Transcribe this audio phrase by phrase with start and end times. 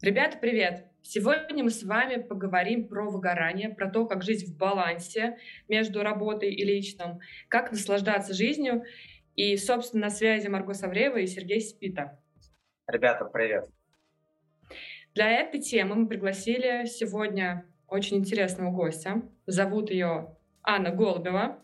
[0.00, 0.84] Ребята, привет!
[1.02, 6.54] Сегодня мы с вами поговорим про выгорание, про то, как жить в балансе между работой
[6.54, 8.84] и личным, как наслаждаться жизнью.
[9.34, 12.16] И, собственно, на связи Марго Савреева и Сергей Спита.
[12.86, 13.64] Ребята, привет!
[15.14, 19.22] Для этой темы мы пригласили сегодня очень интересного гостя.
[19.46, 21.58] Зовут ее Анна Голубева.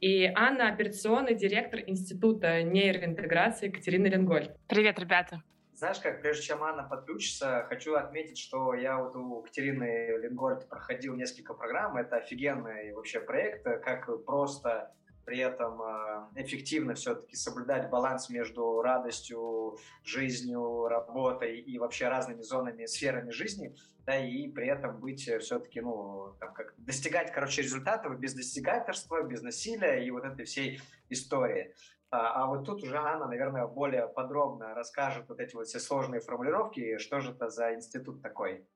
[0.00, 4.48] И Анна— операционный директор Института нейроинтеграции Екатерины Ленголь.
[4.66, 5.42] Привет, ребята!
[5.80, 11.14] Знаешь, как прежде чем Анна подключится, хочу отметить, что я вот у Катерины Лингольд проходил
[11.14, 11.96] несколько программ.
[11.96, 19.78] Это офигенный вообще проект, как просто при этом э, эффективно все-таки соблюдать баланс между радостью,
[20.04, 26.34] жизнью, работой и вообще разными зонами, сферами жизни, да, и при этом быть все-таки, ну,
[26.40, 31.74] там, как достигать, короче, результатов без достигательства, без насилия и вот этой всей истории.
[32.10, 36.20] А, а вот тут уже Анна, наверное, более подробно расскажет вот эти вот все сложные
[36.20, 38.66] формулировки, что же это за институт такой.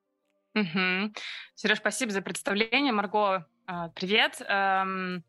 [0.54, 1.12] Угу.
[1.54, 2.92] Сереж, спасибо за представление.
[2.92, 4.40] Марго, а, привет.
[4.46, 5.24] Эм,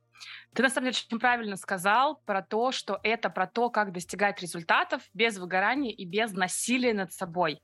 [0.53, 4.39] ты на самом деле очень правильно сказал про то, что это про то, как достигать
[4.39, 7.59] результатов без выгорания и без насилия над собой.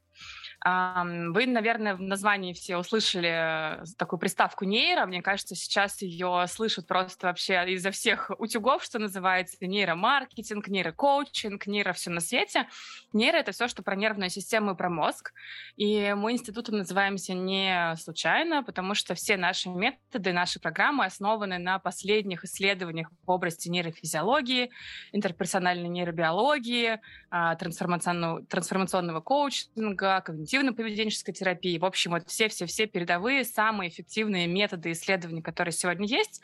[0.64, 5.08] Вы, наверное, в названии все услышали э, такую приставку нейро.
[5.08, 11.94] Мне кажется, сейчас ее слышат просто вообще изо всех утюгов, что называется, нейромаркетинг, нейрокоучинг, нейро
[11.94, 12.68] все на свете.
[13.12, 15.34] Нейро— это все, что про нервную систему и про мозг.
[15.78, 21.80] И мы институтом называемся не случайно, потому что все наши методы, наши программы основаны на
[21.80, 24.70] последних исследованиях в области нейрофизиологии,
[25.12, 27.00] интерперсональной нейробиологии,
[27.32, 31.78] а, трансформационного, трансформационного коучинга, когнитивного когнитивно-поведенческой терапии.
[31.78, 36.42] В общем, вот все-все-все передовые, самые эффективные методы исследований, которые сегодня есть,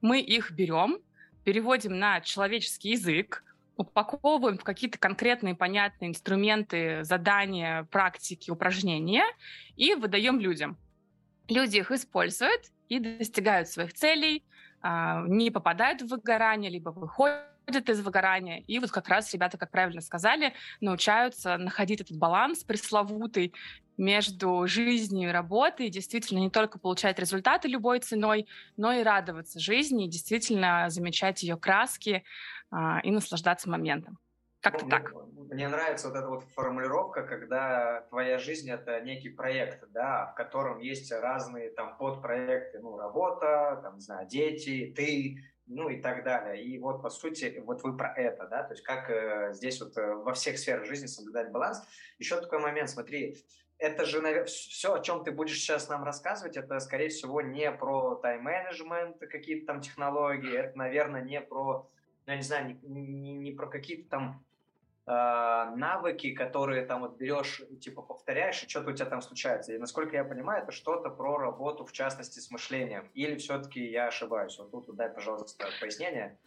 [0.00, 0.98] мы их берем,
[1.44, 3.44] переводим на человеческий язык,
[3.76, 9.24] упаковываем в какие-то конкретные понятные инструменты, задания, практики, упражнения
[9.76, 10.76] и выдаем людям.
[11.48, 14.44] Люди их используют и достигают своих целей,
[14.82, 17.46] а, не попадают в выгорание, либо выходят
[17.76, 18.62] из выгорания.
[18.66, 23.52] И вот как раз ребята, как правильно сказали, научаются находить этот баланс пресловутый
[23.96, 29.60] между жизнью и работой, и действительно не только получать результаты любой ценой, но и радоваться
[29.60, 32.24] жизни, и действительно замечать ее краски
[32.70, 34.18] а, и наслаждаться моментом.
[34.60, 35.12] Как-то мне, так.
[35.50, 40.80] Мне нравится вот эта вот формулировка, когда твоя жизнь это некий проект, да, в котором
[40.80, 46.62] есть разные там подпроекты, ну, работа, там, не знаю, дети, ты, ну и так далее.
[46.62, 49.96] И вот, по сути, вот вы про это, да, то есть как э, здесь вот
[49.96, 51.82] э, во всех сферах жизни соблюдать баланс.
[52.18, 53.36] Еще такой момент, смотри,
[53.78, 57.70] это же наверное, все, о чем ты будешь сейчас нам рассказывать, это, скорее всего, не
[57.70, 61.88] про тайм-менеджмент, какие-то там технологии, это, наверное, не про,
[62.26, 64.44] ну, я не знаю, не, не, не про какие-то там
[65.06, 69.72] навыки, которые там вот берешь, типа повторяешь, и что-то у тебя там случается.
[69.72, 73.10] И насколько я понимаю, это что-то про работу, в частности, с мышлением.
[73.14, 74.58] Или все-таки я ошибаюсь?
[74.58, 76.38] Вот тут дай, пожалуйста, пояснение.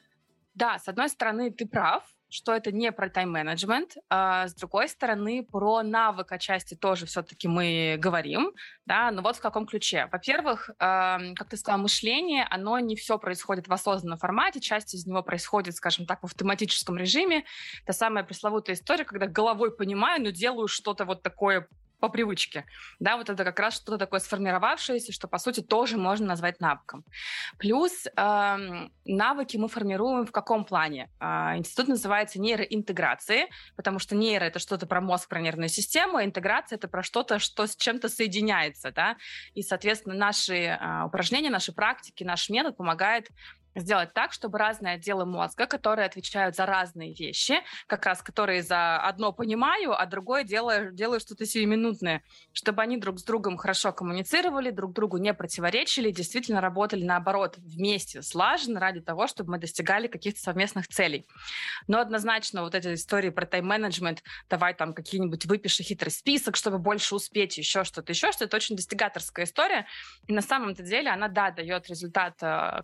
[0.53, 2.03] Да, с одной стороны, ты прав,
[2.33, 3.97] что это не про тайм-менеджмент.
[4.09, 8.53] А с другой стороны, про навык отчасти тоже все-таки мы говорим.
[8.87, 9.11] Да?
[9.11, 10.09] Но вот в каком ключе.
[10.11, 10.73] Во-первых, э,
[11.35, 14.59] как ты сказала, мышление, оно не все происходит в осознанном формате.
[14.59, 17.45] Часть из него происходит, скажем так, в автоматическом режиме.
[17.85, 21.67] Та самая пресловутая история, когда головой понимаю, но делаю что-то вот такое
[22.03, 22.65] по привычке.
[22.99, 27.05] Да, вот это как раз что-то такое сформировавшееся, что, по сути, тоже можно назвать навыком.
[27.57, 31.09] Плюс э, навыки мы формируем в каком плане?
[31.21, 33.47] Э, институт называется нейроинтеграции,
[33.77, 37.39] потому что нейро— это что-то про мозг, про нервную систему, а интеграция— это про что-то,
[37.39, 38.91] что с чем-то соединяется.
[38.91, 39.15] Да?
[39.53, 43.29] И, соответственно, наши э, упражнения, наши практики, наш метод помогает
[43.75, 47.55] сделать так, чтобы разные отделы мозга, которые отвечают за разные вещи,
[47.87, 53.19] как раз которые за одно понимаю, а другое делаю, делаю что-то сиюминутное, чтобы они друг
[53.19, 59.27] с другом хорошо коммуницировали, друг другу не противоречили, действительно работали наоборот вместе, слаженно ради того,
[59.27, 61.27] чтобы мы достигали каких-то совместных целей.
[61.87, 67.15] Но однозначно вот эти истории про тайм-менеджмент, давай там какие-нибудь выпиши хитрый список, чтобы больше
[67.15, 69.87] успеть, еще что-то, еще что-то, это очень достигаторская история.
[70.27, 72.81] И на самом-то деле она, да, дает результат э,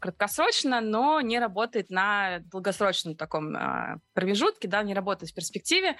[0.81, 5.95] но не работает на долгосрочном таком э, промежутке, да, не работает в перспективе.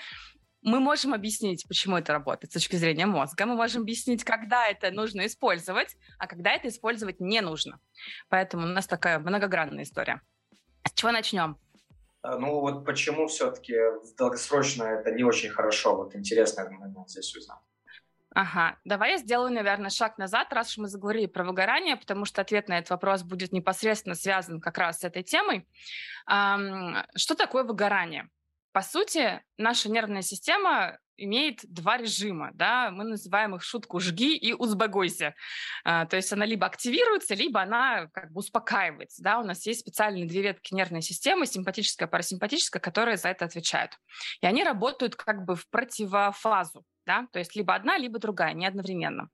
[0.62, 3.46] Мы можем объяснить, почему это работает с точки зрения мозга.
[3.46, 7.80] Мы можем объяснить, когда это нужно использовать, а когда это использовать не нужно.
[8.28, 10.22] Поэтому у нас такая многогранная история.
[10.86, 11.58] С чего начнем?
[12.22, 13.76] А, ну вот почему все-таки
[14.18, 15.96] долгосрочно это не очень хорошо?
[15.96, 17.60] Вот интересно момент здесь узнать.
[18.42, 22.40] Ага, давай я сделаю, наверное, шаг назад, раз уж мы заговорили про выгорание, потому что
[22.40, 25.68] ответ на этот вопрос будет непосредственно связан как раз с этой темой.
[26.26, 28.30] Что такое выгорание?
[28.72, 34.54] По сути, наша нервная система имеет два режима, да, мы называем их шутку «жги» и
[34.54, 35.36] «узбогойся».
[35.84, 39.82] А, то есть она либо активируется, либо она как бы успокаивается, да, у нас есть
[39.82, 44.00] специальные две ветки нервной системы, симпатическая и парасимпатическая, которые за это отвечают.
[44.40, 48.68] И они работают как бы в противофазу, да, то есть либо одна, либо другая, не
[48.68, 49.30] одновременно.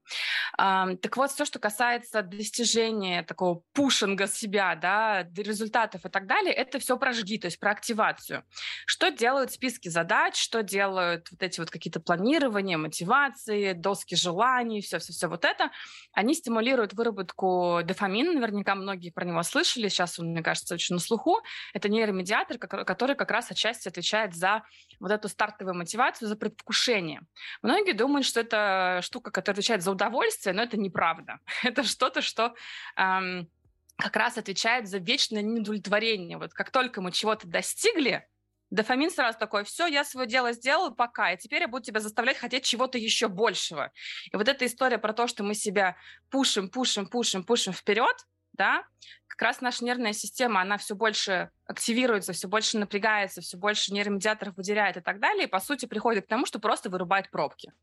[0.57, 6.80] Так вот, все, что касается достижения такого пушинга себя, да, результатов и так далее, это
[6.80, 8.44] все про жги, то есть про активацию.
[8.86, 15.27] Что делают списки задач, что делают вот эти вот какие-то планирования, мотивации, доски желаний, все-все-все
[15.27, 15.69] вот это,
[16.13, 21.01] они стимулируют выработку дофамина, наверняка многие про него слышали, сейчас он, мне кажется, очень на
[21.01, 21.42] слуху.
[21.74, 24.63] Это нейромедиатор, который как раз отчасти отвечает за
[25.01, 27.22] вот эту стартовую мотивацию, за предвкушение.
[27.65, 31.39] Многие думают, что это штука, которая отвечает за удовольствие, но это неправда.
[31.63, 32.53] Это что-то, что
[32.95, 33.50] эм,
[33.97, 36.38] как раз отвечает за вечное неудовлетворение.
[36.38, 38.27] Вот как только мы чего-то достигли,
[38.69, 42.38] дофамин сразу такой, все, я свое дело сделал, пока, и теперь я буду тебя заставлять
[42.38, 43.91] хотеть чего-то еще большего.
[44.31, 45.95] И вот эта история про то, что мы себя
[46.29, 48.15] пушим, пушим, пушим, пушим вперед,
[48.56, 48.84] да,
[49.28, 54.56] как раз наша нервная система, она все больше активируется, все больше напрягается, все больше нейромедиаторов
[54.56, 57.74] выделяет и так далее, и по сути приходит к тому, что просто вырубает пробки.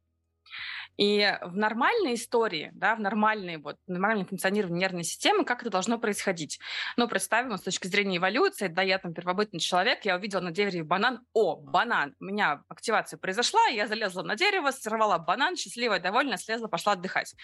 [0.99, 5.99] И в нормальной истории, да, в нормальной, вот, нормальном функционировании нервной системы, как это должно
[5.99, 6.59] происходить?
[6.97, 10.83] Ну, представим, с точки зрения эволюции, да, я там первобытный человек, я увидела на дереве
[10.85, 16.37] банан, о, банан, у меня активация произошла, я залезла на дерево, сорвала банан, счастливая, довольная,
[16.37, 17.35] слезла, пошла отдыхать.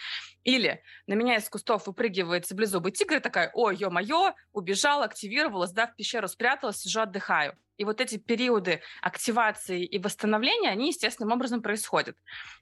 [0.45, 5.97] Или на меня из кустов выпрыгивает саблезубый тигр, такая, о, ё-моё, убежала, активировалась, да, в
[5.97, 7.57] пещеру спряталась, сижу, отдыхаю.
[7.77, 12.17] И вот эти периоды активации и восстановления, они естественным образом происходят.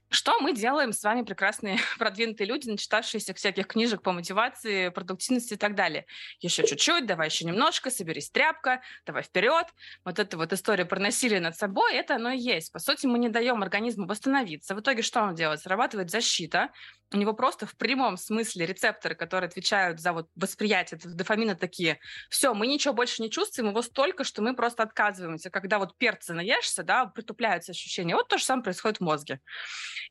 [0.09, 5.57] Что мы делаем с вами, прекрасные продвинутые люди, начитавшиеся всяких книжек по мотивации, продуктивности и
[5.57, 6.05] так далее?
[6.39, 9.65] Еще чуть-чуть, давай еще немножко, соберись тряпка, давай вперед.
[10.05, 12.71] Вот эта вот история про насилие над собой, это оно и есть.
[12.71, 14.75] По сути, мы не даем организму восстановиться.
[14.75, 15.61] В итоге что он делает?
[15.61, 16.69] Срабатывает защита,
[17.13, 21.99] у него просто в прямом смысле рецепторы, которые отвечают за вот восприятие дофамина такие,
[22.29, 25.49] все, мы ничего больше не чувствуем, его столько, что мы просто отказываемся.
[25.49, 28.15] Когда вот перца наешься, да, притупляются ощущения.
[28.15, 29.39] Вот то же самое происходит в мозге.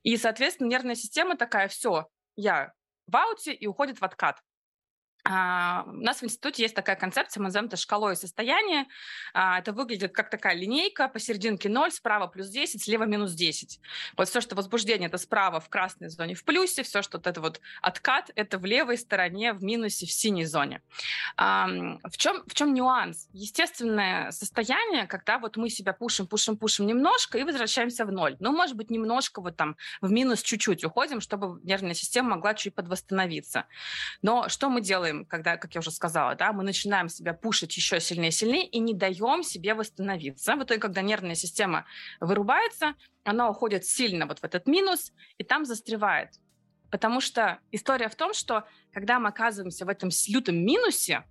[0.03, 2.07] И, соответственно, нервная система такая, все,
[2.37, 2.73] я
[3.07, 4.41] в ауте и уходит в откат.
[5.29, 8.87] А, у нас в институте есть такая концепция, мы называем это шкалой состояния.
[9.35, 13.81] А, это выглядит как такая линейка, посерединке 0, справа плюс 10, слева минус 10.
[14.17, 17.61] Вот все, что возбуждение, это справа в красной зоне в плюсе, все, что это вот
[17.83, 20.83] откат, это в левой стороне в минусе в синей зоне.
[21.37, 23.29] В чем, в чем нюанс?
[23.33, 28.37] Естественное состояние, когда вот мы себя пушим, пушим, пушим немножко и возвращаемся в ноль.
[28.39, 32.75] Ну, может быть, немножко вот там в минус чуть-чуть уходим, чтобы нервная система могла чуть
[32.75, 33.67] подвосстановиться.
[34.23, 35.16] Но что мы делаем?
[35.17, 38.67] Делаем, когда, как я уже сказала, да, мы начинаем себя пушить еще сильнее и сильнее
[38.67, 40.57] и не даем себе восстановиться.
[40.57, 41.85] В итоге, когда нервная система
[42.21, 46.31] вырубается, она уходит сильно вот в этот минус и там застревает.
[46.91, 51.25] Потому что история в том, что когда мы оказываемся в этом лютом минусе,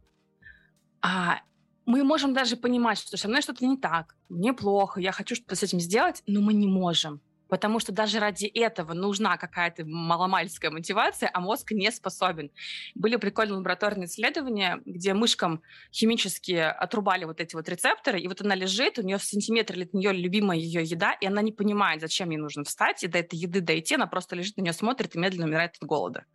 [1.01, 1.39] а,
[1.85, 5.55] мы можем даже понимать, что со мной что-то не так, мне плохо, я хочу что-то
[5.55, 10.71] с этим сделать, но мы не можем потому что даже ради этого нужна какая-то маломальская
[10.71, 12.51] мотивация, а мозг не способен.
[12.95, 15.61] Были прикольные лабораторные исследования, где мышкам
[15.91, 19.93] химически отрубали вот эти вот рецепторы, и вот она лежит, у нее в сантиметре от
[19.93, 23.37] нее любимая ее еда, и она не понимает, зачем ей нужно встать и до этой
[23.37, 26.25] еды дойти, она просто лежит на нее, смотрит и медленно умирает от голода.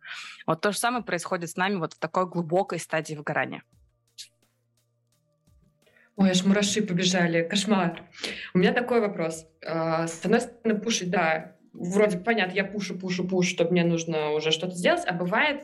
[0.45, 3.63] Вот то же самое происходит с нами вот в такой глубокой стадии выгорания.
[6.21, 7.41] Ой, аж мураши побежали.
[7.41, 8.03] Кошмар.
[8.53, 9.47] У меня такой вопрос.
[9.65, 14.29] А, с одной стороны, пушить, да, вроде понятно, я пушу, пушу, пушу, чтобы мне нужно
[14.29, 15.63] уже что-то сделать, а бывает,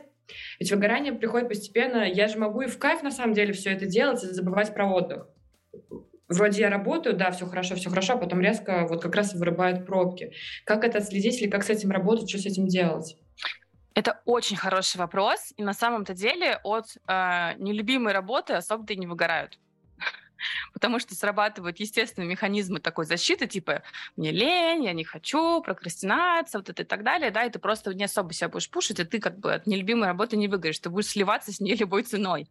[0.58, 3.86] ведь выгорание приходит постепенно, я же могу и в кайф на самом деле все это
[3.86, 5.28] делать и забывать про отдых.
[6.26, 9.86] Вроде я работаю, да, все хорошо, все хорошо, а потом резко вот как раз вырубают
[9.86, 10.32] пробки.
[10.64, 13.16] Как это отследить или как с этим работать, что с этим делать?
[13.94, 19.06] Это очень хороший вопрос, и на самом-то деле от э, нелюбимой работы особо-то и не
[19.06, 19.56] выгорают
[20.72, 23.82] потому что срабатывают естественные механизмы такой защиты, типа
[24.16, 27.94] «мне лень, я не хочу», прокрастинация, вот это и так далее, да, и ты просто
[27.94, 30.90] не особо себя будешь пушить, и ты как бы от нелюбимой работы не выиграешь, ты
[30.90, 32.48] будешь сливаться с ней любой ценой.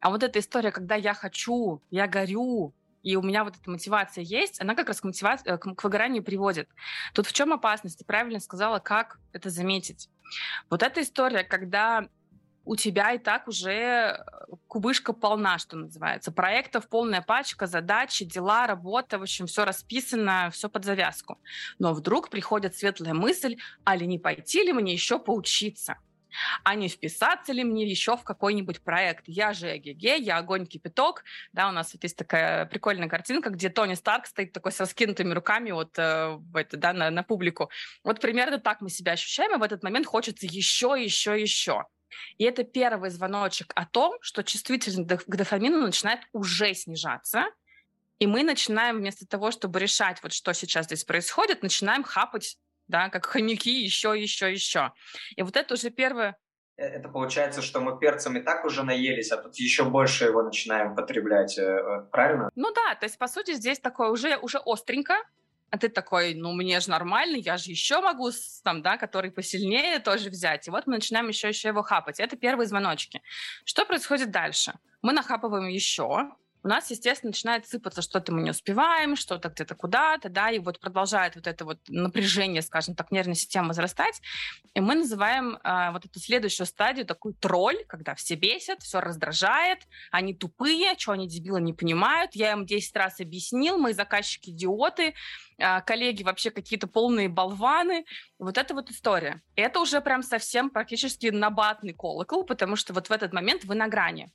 [0.00, 2.74] А вот эта история, когда я хочу, я горю,
[3.06, 6.24] и у меня вот эта мотивация есть, она как раз к, мотивации, э, к выгоранию
[6.24, 6.68] приводит.
[7.14, 7.98] Тут в чем опасность?
[7.98, 10.08] Ты правильно сказала, как это заметить.
[10.70, 12.08] Вот эта история, когда
[12.66, 14.16] у тебя и так уже э,
[14.66, 16.32] кубышка полна, что называется.
[16.32, 21.38] Проектов полная пачка, задачи, дела, работа, в общем, все расписано, все под завязку.
[21.78, 25.96] Но вдруг приходит светлая мысль, а ли не пойти ли мне еще поучиться?
[26.64, 29.24] а не вписаться ли мне еще в какой-нибудь проект.
[29.26, 31.24] Я же эгеге, я огонь-кипяток.
[31.52, 35.32] Да, у нас вот есть такая прикольная картинка, где Тони Старк стоит такой с раскинутыми
[35.32, 37.70] руками вот э, это, да, на, на публику.
[38.04, 41.86] Вот примерно так мы себя ощущаем, и в этот момент хочется еще, еще, еще.
[42.38, 47.46] И это первый звоночек о том, что чувствительность к дофамину начинает уже снижаться,
[48.18, 52.58] и мы начинаем вместо того, чтобы решать, вот что сейчас здесь происходит, начинаем хапать,
[52.88, 54.92] да, как хомяки, еще, еще, еще.
[55.36, 56.36] И вот это уже первое...
[56.76, 60.42] Э, это получается, что мы перцем и так уже наелись, а тут еще больше его
[60.42, 62.50] начинаем потреблять, э, э, правильно?
[62.54, 65.16] Ну да, то есть, по сути, здесь такое уже, уже остренько,
[65.70, 68.30] а ты такой, ну, мне же нормально, я же еще могу,
[68.62, 70.68] там, да, который посильнее тоже взять.
[70.68, 72.20] И вот мы начинаем еще, еще его хапать.
[72.20, 73.22] Это первые звоночки.
[73.64, 74.74] Что происходит дальше?
[75.02, 76.30] Мы нахапываем еще,
[76.66, 80.80] у нас, естественно, начинает сыпаться, что-то мы не успеваем, что-то где-то куда-то, да, и вот
[80.80, 84.20] продолжает вот это вот напряжение, скажем так, нервной системы возрастать.
[84.74, 89.86] И мы называем э, вот эту следующую стадию такой тролль, когда все бесят, все раздражает,
[90.10, 95.14] они тупые, что они дебилы не понимают, я им 10 раз объяснил, мои заказчики идиоты,
[95.58, 98.06] э, коллеги вообще какие-то полные болваны.
[98.40, 99.40] Вот это вот история.
[99.54, 103.86] Это уже прям совсем практически набатный колокол, потому что вот в этот момент вы на
[103.86, 104.32] грани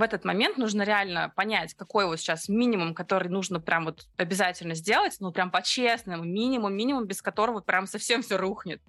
[0.00, 4.74] в этот момент нужно реально понять, какой вот сейчас минимум, который нужно прям вот обязательно
[4.74, 8.82] сделать, ну прям по-честному, минимум, минимум, без которого прям совсем все рухнет.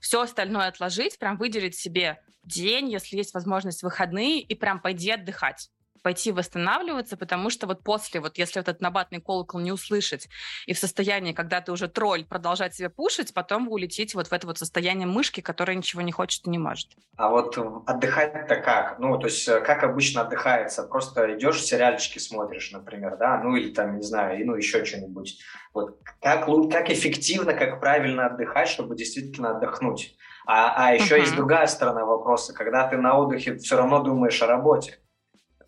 [0.00, 5.70] Все остальное отложить, прям выделить себе день, если есть возможность выходные, и прям пойди отдыхать
[6.02, 10.28] пойти восстанавливаться, потому что вот после, вот если этот набатный колокол не услышать
[10.66, 14.32] и в состоянии, когда ты уже тролль, продолжать себя пушить, потом вы улетите вот в
[14.32, 16.88] это вот состояние мышки, которая ничего не хочет и не может.
[17.16, 18.98] А вот отдыхать-то как?
[18.98, 20.84] Ну, то есть э, как обычно отдыхается?
[20.84, 25.38] Просто идешь, сериальчики смотришь, например, да, ну или там, не знаю, ну еще что-нибудь.
[25.72, 30.16] Вот как, как эффективно, как правильно отдыхать, чтобы действительно отдохнуть?
[30.46, 31.20] А, а еще uh-huh.
[31.20, 34.98] есть другая сторона вопроса, когда ты на отдыхе все равно думаешь о работе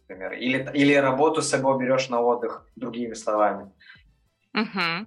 [0.08, 0.32] например.
[0.32, 3.70] Или, или работу с собой берешь на отдых, другими словами.
[4.54, 5.06] Угу.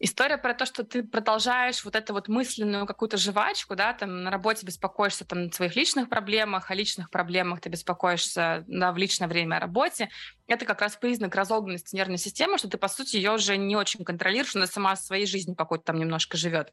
[0.00, 4.30] История про то, что ты продолжаешь вот эту вот мысленную какую-то жвачку, да, там на
[4.30, 9.26] работе беспокоишься там о своих личных проблемах, о личных проблемах ты беспокоишься да, в личное
[9.26, 10.08] время о работе.
[10.46, 14.04] Это как раз признак разогнанности нервной системы, что ты, по сути, ее уже не очень
[14.04, 16.72] контролируешь, она сама своей жизнью какой-то там немножко живет.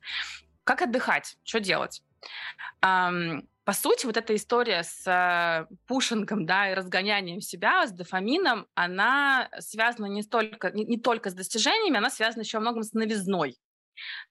[0.63, 1.37] Как отдыхать?
[1.43, 2.03] Что делать?
[3.65, 9.49] По сути, вот эта история с э, пушингом, да, и разгонянием себя, с дофамином, она
[9.57, 13.57] связана не, столько, не, не только с достижениями, она связана еще во многом с новизной.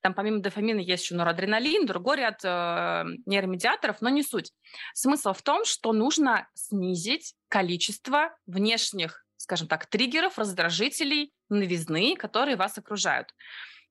[0.02, 4.52] Там помимо дофамина есть еще норадреналин, другой ряд э, нейромедиаторов, но не суть.
[4.92, 12.78] Смысл в том, что нужно снизить количество внешних, скажем так, триггеров, раздражителей, новизны, которые вас
[12.78, 13.34] окружают.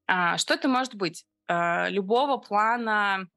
[0.07, 1.25] А, что это может быть?
[1.47, 3.27] А, любого плана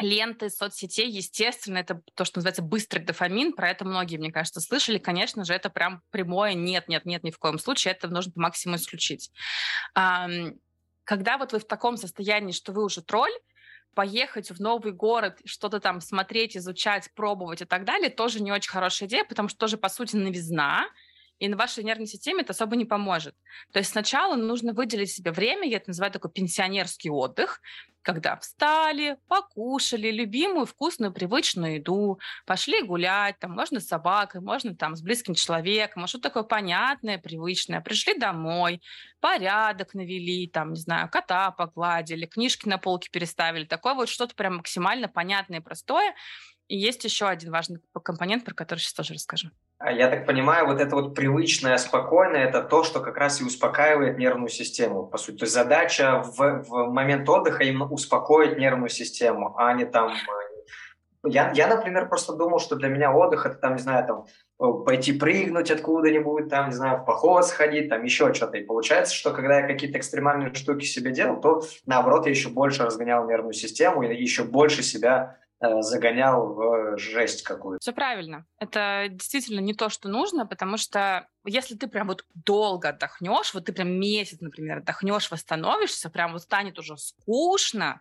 [0.00, 4.98] ленты соцсетей, естественно, это то, что называется быстрый дофамин, про это многие, мне кажется, слышали,
[4.98, 8.40] конечно же, это прям прямое нет, нет, нет, ни в коем случае, это нужно по
[8.40, 9.30] максимуму исключить.
[9.94, 13.32] Когда вот вы в таком состоянии, что вы уже тролль,
[13.94, 18.70] поехать в новый город, что-то там смотреть, изучать, пробовать и так далее, тоже не очень
[18.70, 20.86] хорошая идея, потому что тоже, по сути, новизна,
[21.38, 23.34] и на вашей нервной системе это особо не поможет.
[23.72, 27.60] То есть сначала нужно выделить себе время, я это называю такой пенсионерский отдых,
[28.02, 34.96] когда встали, покушали любимую вкусную привычную еду, пошли гулять, там можно с собакой, можно там
[34.96, 38.80] с близким человеком, а что такое понятное, привычное, пришли домой,
[39.20, 44.56] порядок навели, там, не знаю, кота погладили, книжки на полке переставили, такое вот что-то прям
[44.56, 46.14] максимально понятное и простое,
[46.68, 49.50] и есть еще один важный компонент, про который сейчас тоже расскажу.
[49.78, 53.44] А я так понимаю, вот это вот привычное, спокойное, это то, что как раз и
[53.44, 55.36] успокаивает нервную систему, по сути.
[55.36, 60.10] То есть задача в, в момент отдыха именно успокоить нервную систему, а не там...
[60.10, 64.24] Э, я, я, например, просто думал, что для меня отдых это там, не знаю, там
[64.60, 68.56] э, пойти прыгнуть откуда-нибудь, там, не знаю, в поход сходить, там еще что-то.
[68.56, 72.84] И получается, что когда я какие-то экстремальные штуки себе делал, то наоборот я еще больше
[72.84, 77.80] разгонял нервную систему и еще больше себя загонял в жесть какую-то.
[77.80, 78.46] Все правильно.
[78.58, 83.64] Это действительно не то, что нужно, потому что если ты прям вот долго отдохнешь, вот
[83.64, 88.00] ты прям месяц, например, отдохнешь, восстановишься, прям вот станет уже скучно.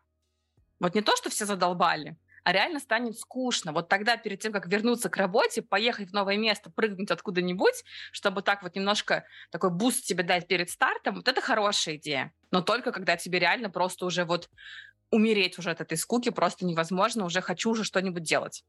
[0.80, 3.74] Вот не то, что все задолбали, а реально станет скучно.
[3.74, 8.44] Вот тогда, перед тем, как вернуться к работе, поехать в новое место, прыгнуть откуда-нибудь, чтобы
[8.44, 12.32] так вот немножко такой boost тебе дать перед стартом, вот это хорошая идея.
[12.52, 14.50] Но только когда тебе реально просто уже вот
[15.12, 18.64] умереть уже от этой скуки просто невозможно, уже хочу уже что-нибудь делать.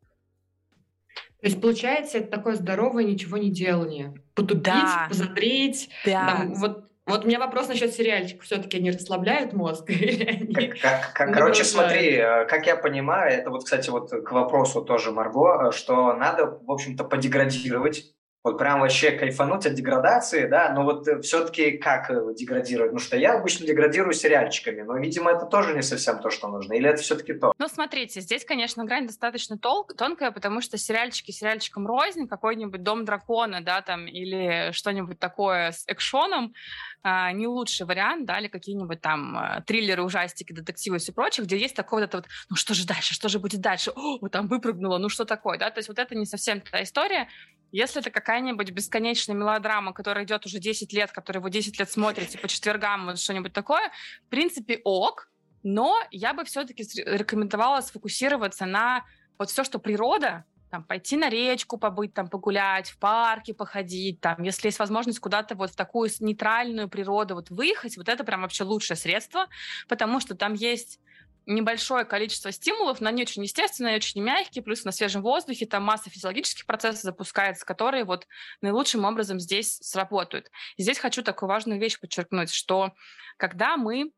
[1.41, 4.15] То есть, получается, это такое здоровое ничего не делание.
[4.35, 5.07] Потупить, да.
[5.09, 5.89] позадреть.
[6.05, 6.27] Да.
[6.27, 8.45] Там, вот Вот у меня вопрос насчет сериальчиков.
[8.45, 9.87] Все-таки они расслабляют мозг?
[9.89, 14.83] Как, как, как, короче, смотри, э, как я понимаю, это вот, кстати, вот к вопросу
[14.83, 18.15] тоже, Марго, э, что надо, в общем-то, подеградировать
[18.45, 22.93] вот прям вообще кайфануть от деградации, да, но вот э, все-таки как деградировать?
[22.93, 26.75] Ну что я обычно деградирую сериальчиками, но, видимо, это тоже не совсем то, что нужно,
[26.75, 27.53] или это все-таки то?
[27.59, 33.05] Ну, смотрите, здесь, конечно, грань достаточно тол- тонкая, потому что сериальчики сериальчиком рознь, какой-нибудь «Дом
[33.05, 36.55] дракона», да, там, или что-нибудь такое с экшоном,
[37.03, 41.45] а, не лучший вариант, да, или какие-нибудь там а, триллеры, ужастики, детективы и все прочее,
[41.45, 44.29] где есть такое вот это вот, ну что же дальше, что же будет дальше, о,
[44.29, 47.29] там выпрыгнуло, ну что такое, да, то есть вот это не совсем та история,
[47.71, 52.37] если это какая-нибудь бесконечная мелодрама, которая идет уже 10 лет, которую вы 10 лет смотрите
[52.39, 53.91] по четвергам, вот что-нибудь такое,
[54.27, 55.31] в принципе, ок,
[55.63, 59.03] но я бы все-таки рекомендовала сфокусироваться на
[59.39, 64.43] вот все, что природа, там, пойти на речку побыть, там, погулять, в парке походить, там,
[64.43, 68.65] если есть возможность куда-то вот в такую нейтральную природу вот выехать, вот это прям вообще
[68.65, 69.47] лучшее средство,
[69.89, 71.01] потому что там есть
[71.49, 76.11] небольшое количество стимулов, но они очень естественные, очень мягкие, плюс на свежем воздухе там масса
[76.11, 78.27] физиологических процессов запускается, которые вот
[78.61, 80.51] наилучшим образом здесь сработают.
[80.77, 82.93] И здесь хочу такую важную вещь подчеркнуть, что
[83.39, 84.13] когда мы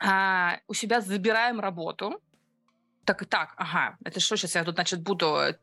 [0.00, 2.20] а, у себя забираем работу,
[3.06, 5.54] так и так, ага, это что сейчас я тут, значит, буду э,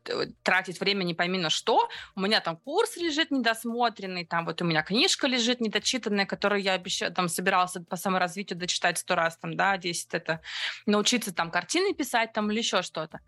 [0.42, 4.64] тратить время не пойми на что, у меня там курс лежит недосмотренный, там вот у
[4.64, 9.56] меня книжка лежит недочитанная, которую я обещала, там собирался по саморазвитию дочитать сто раз, там,
[9.56, 10.40] да, 10 это,
[10.86, 13.20] научиться там картины писать там или еще что-то.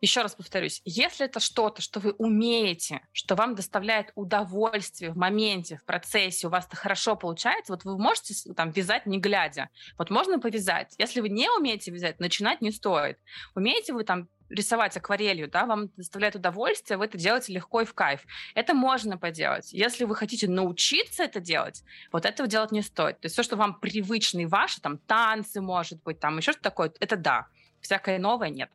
[0.00, 5.78] Еще раз повторюсь, если это что-то, что вы умеете, что вам доставляет удовольствие в моменте,
[5.78, 10.10] в процессе, у вас это хорошо получается, вот вы можете там вязать не глядя, вот
[10.10, 10.94] можно повязать.
[10.98, 13.18] Если вы не умеете вязать, начинать не стоит.
[13.64, 17.94] Умеете вы там рисовать акварелью, да, вам доставляет удовольствие, вы это делаете легко и в
[17.94, 18.20] кайф.
[18.54, 19.72] Это можно поделать.
[19.72, 23.20] Если вы хотите научиться это делать, вот этого делать не стоит.
[23.20, 26.68] То есть все, что вам привычно и ваше, там танцы, может быть, там еще что-то
[26.68, 27.46] такое, это да.
[27.80, 28.68] Всякое новое нет.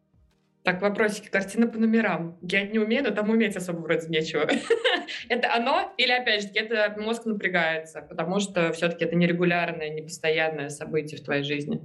[0.64, 1.30] Так, вопросики.
[1.30, 2.40] Картина по номерам.
[2.42, 4.50] Я не умею, но там уметь особо вроде нечего.
[5.30, 11.20] это оно или, опять же, это мозг напрягается, потому что все-таки это нерегулярное, непостоянное событие
[11.20, 11.80] в твоей жизни.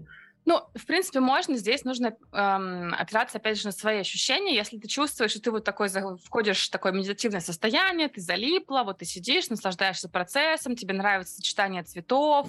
[0.46, 1.56] Ну, в принципе, можно.
[1.56, 4.54] Здесь нужно эм, опираться, опять же, на свои ощущения.
[4.54, 5.88] Если ты чувствуешь, что ты вот такой
[6.22, 11.82] входишь в такое медитативное состояние, ты залипла, вот ты сидишь, наслаждаешься процессом, тебе нравится сочетание
[11.82, 12.48] цветов,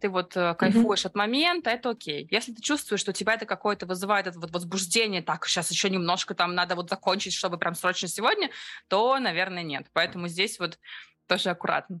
[0.00, 1.06] ты вот э, кайфуешь mm-hmm.
[1.06, 2.26] от момента, это окей.
[2.30, 5.90] Если ты чувствуешь, что у тебя это какое-то вызывает это вот возбуждение, так, сейчас еще
[5.90, 8.50] немножко там надо вот закончить, чтобы прям срочно сегодня,
[8.88, 9.86] то, наверное, нет.
[9.92, 10.78] Поэтому здесь вот
[11.26, 12.00] тоже аккуратно.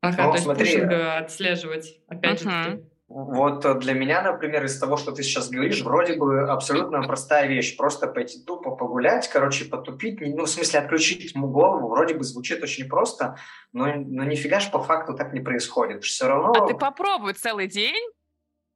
[0.00, 0.76] Ага, ну, то есть смотри.
[0.76, 2.64] Э, отслеживать, опять uh-huh.
[2.64, 2.89] же таки.
[3.10, 7.48] Вот э, для меня, например, из того, что ты сейчас говоришь, вроде бы абсолютно простая
[7.48, 7.76] вещь.
[7.76, 12.62] Просто пойти тупо погулять, короче, потупить, ну, в смысле, отключить ему голову, вроде бы звучит
[12.62, 13.36] очень просто,
[13.72, 16.04] но, но нифига ж по факту так не происходит.
[16.04, 16.52] Все равно...
[16.52, 18.08] А ты попробуй целый день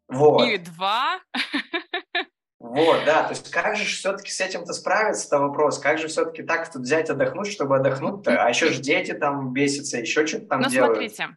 [0.09, 0.43] вот.
[0.43, 1.21] или два.
[2.61, 5.79] Вот, да, то есть как же все-таки с этим-то справиться, это вопрос.
[5.79, 8.43] Как же все-таки так тут взять, отдохнуть, чтобы отдохнуть-то?
[8.43, 10.95] А еще же дети там бесятся, еще что-то там ну, делают.
[10.95, 11.37] смотрите,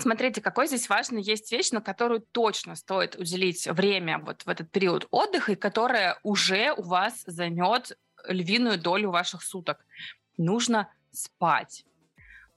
[0.00, 4.70] Смотрите, какой здесь важный есть вещь, на которую точно стоит уделить время вот в этот
[4.70, 9.84] период отдыха, и которая уже у вас займет львиную долю ваших суток.
[10.36, 11.84] Нужно спать.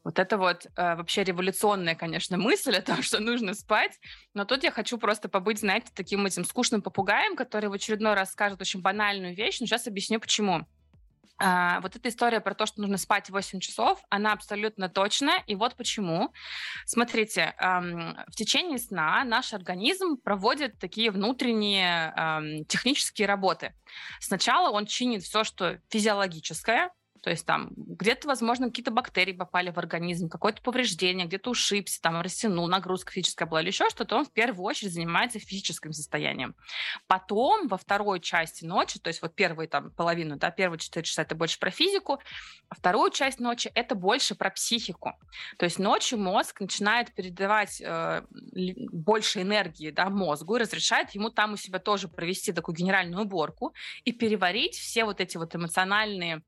[0.04, 4.00] Вот это вот э, вообще революционная, конечно, мысль о том, что нужно спать.
[4.34, 8.32] Но тут я хочу просто побыть, знаете, таким этим скучным попугаем, который в очередной раз
[8.32, 10.66] скажет очень банальную вещь, но сейчас объясню почему.
[11.44, 15.42] А, вот эта история про то, что нужно спать 8 часов, она абсолютно точна.
[15.48, 16.32] И вот почему.
[16.86, 23.74] Смотрите, в течение сна наш организм проводит такие внутренние технические работы.
[24.20, 26.92] Сначала он чинит все, что физиологическое,
[27.22, 32.20] то есть там где-то, возможно, какие-то бактерии попали в организм, какое-то повреждение, где-то ушибся, там
[32.20, 36.56] растянул, нагрузка физическая была или еще что-то, он в первую очередь занимается физическим состоянием.
[37.08, 41.22] Потом во второй части ночи, то есть вот первую там половину, да, первые четыре часа
[41.22, 42.20] это больше про физику,
[42.70, 45.14] а вторую часть ночи это больше про психику.
[45.58, 48.24] То есть ночью мозг начинает передавать э,
[48.92, 53.74] больше энергии да, мозгу и разрешает ему там у себя тоже провести такую генеральную уборку
[54.06, 56.42] и переварить все вот эти вот эмоциональные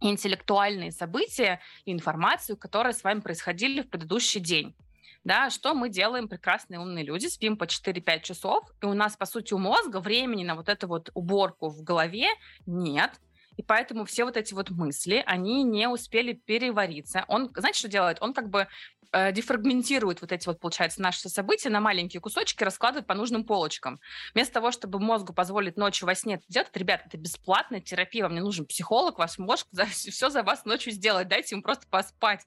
[0.00, 4.74] интеллектуальные события и информацию, которые с вами происходили в предыдущий день.
[5.22, 9.26] Да, что мы делаем, прекрасные умные люди, спим по 4-5 часов, и у нас, по
[9.26, 12.28] сути, у мозга времени на вот эту вот уборку в голове
[12.64, 13.20] нет,
[13.60, 17.26] и поэтому все вот эти вот мысли, они не успели перевариться.
[17.28, 18.16] Он, знаете, что делает?
[18.22, 18.68] Он как бы
[19.12, 24.00] э, дефрагментирует вот эти вот, получается, наши события на маленькие кусочки, раскладывает по нужным полочкам.
[24.32, 28.32] Вместо того, чтобы мозгу позволить ночью во сне это делать, ребят, это бесплатная терапия, вам
[28.32, 32.46] не нужен психолог, ваш мозг за, все за вас ночью сделает, дайте ему просто поспать.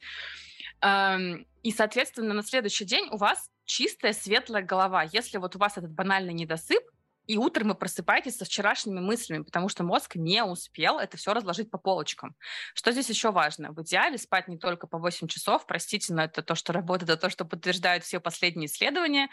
[0.81, 5.03] Эм, и, соответственно, на следующий день у вас чистая, светлая голова.
[5.03, 6.83] Если вот у вас этот банальный недосып,
[7.27, 11.71] и утром вы просыпаетесь со вчерашними мыслями, потому что мозг не успел это все разложить
[11.71, 12.35] по полочкам.
[12.73, 13.71] Что здесь еще важно?
[13.71, 17.21] В идеале спать не только по 8 часов, простите, но это то, что работает, это
[17.21, 19.29] то, что подтверждают все последние исследования.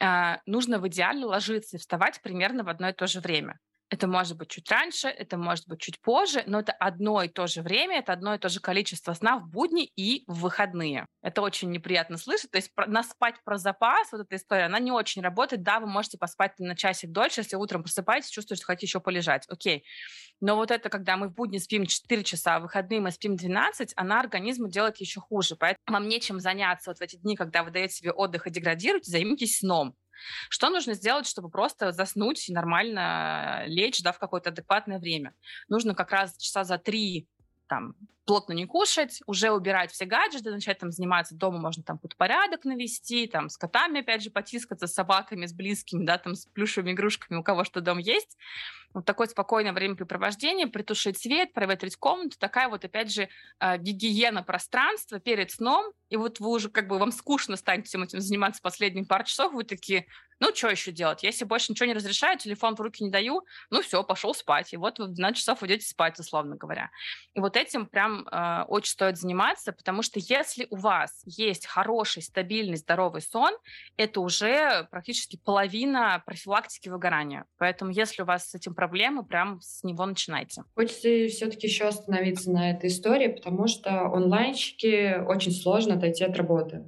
[0.00, 3.58] А, нужно в идеале ложиться и вставать примерно в одно и то же время.
[3.92, 7.46] Это может быть чуть раньше, это может быть чуть позже, но это одно и то
[7.46, 11.04] же время, это одно и то же количество сна в будни и в выходные.
[11.20, 12.50] Это очень неприятно слышать.
[12.50, 15.62] То есть про, наспать про запас, вот эта история, она не очень работает.
[15.62, 19.44] Да, вы можете поспать на часик дольше, если утром просыпаетесь, чувствуете, что хотите еще полежать.
[19.50, 19.84] Окей.
[20.40, 23.36] Но вот это, когда мы в будни спим 4 часа, а в выходные мы спим
[23.36, 25.54] 12, она организму делает еще хуже.
[25.54, 29.10] Поэтому вам нечем заняться вот в эти дни, когда вы даете себе отдых и деградируете,
[29.10, 29.94] займитесь сном.
[30.48, 35.34] Что нужно сделать, чтобы просто заснуть и нормально лечь да, в какое-то адекватное время?
[35.68, 37.28] Нужно как раз часа за три
[37.68, 37.94] там,
[38.26, 42.64] плотно не кушать, уже убирать все гаджеты, начать там заниматься дома, можно там какой-то порядок
[42.64, 46.92] навести, там с котами опять же потискаться, с собаками, с близкими, да, там с плюшевыми
[46.92, 48.36] игрушками, у кого что дом есть.
[48.94, 53.28] Вот такое спокойное времяпрепровождение, притушить свет, проветрить комнату, такая вот опять же
[53.58, 58.02] а, гигиена пространства перед сном, и вот вы уже как бы вам скучно станет всем
[58.02, 60.06] этим заниматься последние пару часов, вы такие,
[60.42, 61.22] ну, что еще делать?
[61.22, 64.72] Если больше ничего не разрешаю, телефон в руки не даю, ну, все, пошел спать.
[64.72, 66.90] И вот вы в 12 часов идете спать, условно говоря.
[67.34, 72.22] И вот этим прям э, очень стоит заниматься, потому что если у вас есть хороший,
[72.22, 73.56] стабильный, здоровый сон,
[73.96, 77.46] это уже практически половина профилактики выгорания.
[77.58, 80.64] Поэтому если у вас с этим проблемы, прям с него начинайте.
[80.74, 86.82] Хочется все-таки еще остановиться на этой истории, потому что онлайнщики очень сложно отойти от работы.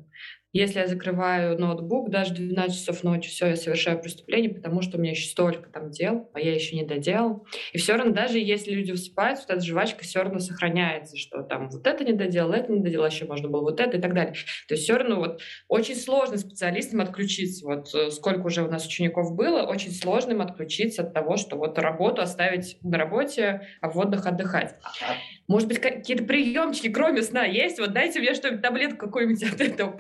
[0.54, 5.00] Если я закрываю ноутбук, даже 12 часов ночи, все, я совершаю преступление, потому что у
[5.00, 7.44] меня еще столько там дел, а я еще не доделал.
[7.72, 11.70] И все равно, даже если люди высыпаются, вот эта жвачка все равно сохраняется, что там
[11.70, 14.34] вот это не доделал, это не доделал, еще можно было вот это и так далее.
[14.68, 17.66] То есть все равно вот очень сложно специалистам отключиться.
[17.66, 21.56] Вот э, сколько уже у нас учеников было, очень сложно им отключиться от того, что
[21.56, 24.76] вот работу оставить на работе, а в отдых отдыхать.
[25.46, 27.78] Может быть, какие-то приемчики, кроме сна, есть?
[27.78, 29.90] Вот дайте мне что-нибудь, таблетку какую-нибудь от этого,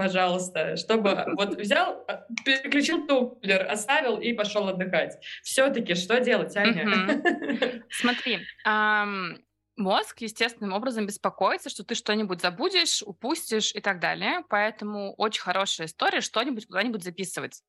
[0.52, 5.18] пожалуйста, чтобы вот взял, а, переключил тумблер, оставил и пошел отдыхать.
[5.42, 7.22] Все-таки что делать, Аня?
[7.90, 8.40] Смотри,
[9.76, 14.44] мозг естественным образом беспокоится, что ты что-нибудь забудешь, упустишь и так далее.
[14.48, 17.62] Поэтому очень хорошая история что-нибудь куда-нибудь записывать.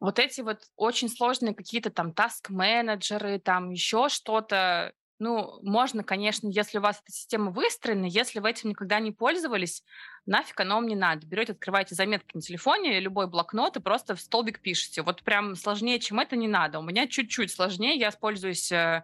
[0.00, 6.78] Вот эти вот очень сложные какие-то там таск-менеджеры, там еще что-то, ну, можно, конечно, если
[6.78, 9.82] у вас эта система выстроена, если вы этим никогда не пользовались,
[10.26, 11.26] нафиг оно вам не надо.
[11.26, 15.02] Берете, открываете заметки на телефоне, любой блокнот и просто в столбик пишете.
[15.02, 16.78] Вот прям сложнее, чем это, не надо.
[16.78, 17.96] У меня чуть-чуть сложнее.
[17.96, 19.02] Я пользуюсь э,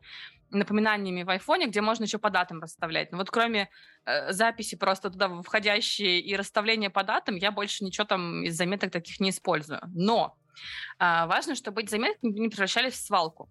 [0.50, 3.10] напоминаниями в айфоне, где можно еще по датам расставлять.
[3.10, 3.68] Но вот кроме
[4.04, 8.92] э, записи просто туда входящие и расставления по датам, я больше ничего там из заметок
[8.92, 9.80] таких не использую.
[9.94, 10.36] Но
[11.00, 13.48] э, важно, чтобы эти заметки не превращались в свалку.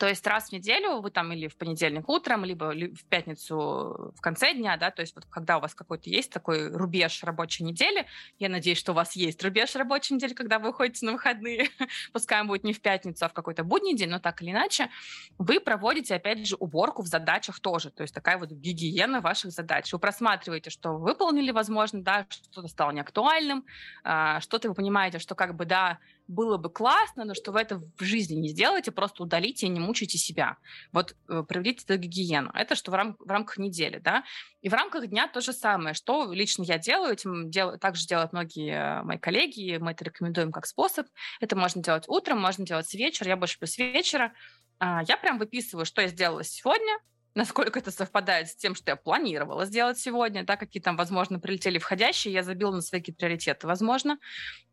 [0.00, 4.20] То есть раз в неделю вы там или в понедельник утром, либо в пятницу в
[4.22, 8.06] конце дня, да, то есть вот когда у вас какой-то есть такой рубеж рабочей недели,
[8.38, 11.68] я надеюсь, что у вас есть рубеж рабочей недели, когда вы уходите на выходные,
[12.14, 14.88] пускай он будет не в пятницу, а в какой-то будний день, но так или иначе,
[15.36, 19.92] вы проводите, опять же, уборку в задачах тоже, то есть такая вот гигиена ваших задач.
[19.92, 23.66] Вы просматриваете, что вы выполнили, возможно, да, что-то стало неактуальным,
[24.02, 25.98] а, что-то вы понимаете, что как бы, да,
[26.30, 29.80] было бы классно, но что вы это в жизни не сделаете, просто удалите и не
[29.80, 30.56] мучайте себя.
[30.92, 32.50] Вот э, проведите эту гигиену.
[32.54, 34.24] Это что в, рам- в рамках недели, да.
[34.62, 35.94] И в рамках дня то же самое.
[35.94, 40.66] Что лично я делаю, этим дел- также делают многие мои коллеги, мы это рекомендуем как
[40.66, 41.06] способ.
[41.40, 44.32] Это можно делать утром, можно делать с вечера, я больше люблю с вечера.
[44.78, 46.98] А, я прям выписываю, что я сделала сегодня,
[47.34, 51.78] насколько это совпадает с тем, что я планировала сделать сегодня, да, какие там, возможно, прилетели
[51.78, 54.18] входящие, я забила на свои приоритеты, возможно,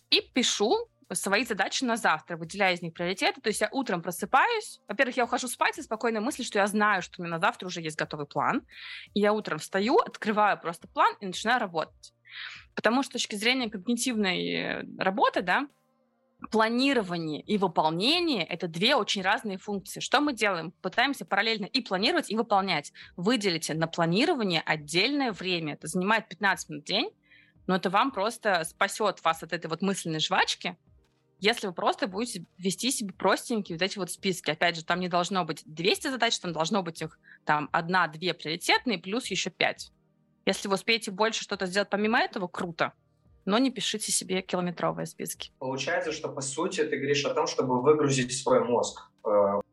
[0.09, 3.41] и пишу свои задачи на завтра, выделяя из них приоритеты.
[3.41, 4.81] То есть я утром просыпаюсь.
[4.87, 7.67] Во-первых, я ухожу спать со спокойной мыслью, что я знаю, что у меня на завтра
[7.67, 8.65] уже есть готовый план.
[9.13, 12.13] И я утром встаю, открываю просто план и начинаю работать.
[12.75, 15.67] Потому что с точки зрения когнитивной работы, да,
[16.51, 19.99] планирование и выполнение— это две очень разные функции.
[19.99, 20.71] Что мы делаем?
[20.81, 22.93] Пытаемся параллельно и планировать, и выполнять.
[23.15, 25.73] Выделите на планирование отдельное время.
[25.73, 27.09] Это занимает 15 минут в день,
[27.65, 30.77] но это вам просто спасет вас от этой вот мысленной жвачки,
[31.39, 34.50] если вы просто будете вести себе простенькие вот эти вот списки.
[34.50, 38.97] Опять же, там не должно быть 200 задач, там должно быть их там одна-две приоритетные,
[38.97, 39.91] плюс еще пять.
[40.45, 42.93] Если вы успеете больше что-то сделать помимо этого, круто.
[43.45, 45.52] Но не пишите себе километровые списки.
[45.60, 49.10] Получается, что по сути ты говоришь о том, чтобы выгрузить свой мозг.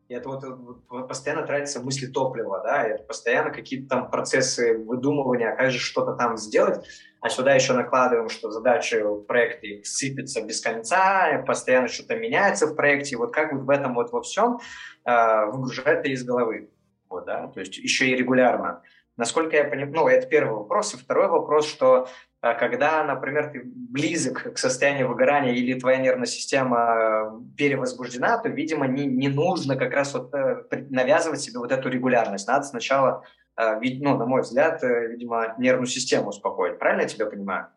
[0.07, 0.43] Э, и это вот,
[0.89, 5.79] вот постоянно тратится мысли топлива, да, и это постоянно какие-то там процессы выдумывания, как же
[5.79, 6.85] что-то там сделать.
[7.21, 12.75] а сюда еще накладываем, что задачи в проекте сыпятся без конца, постоянно что-то меняется в
[12.75, 14.59] проекте, вот как вот в этом вот во всем
[15.05, 16.69] э, выгружать это из головы,
[17.09, 18.81] вот, да, то есть еще и регулярно.
[19.17, 20.93] Насколько я понимаю, ну, это первый вопрос.
[20.93, 22.09] И второй вопрос, что
[22.53, 28.87] когда, например, ты близок к состоянию выгорания или твоя нервная система э, перевозбуждена, то, видимо,
[28.87, 32.47] не, не нужно как раз вот э, навязывать себе вот эту регулярность.
[32.47, 33.23] Надо сначала,
[33.57, 36.77] э, ну, на мой взгляд, видимо, нервную систему успокоить.
[36.77, 37.67] Правильно я тебя понимаю?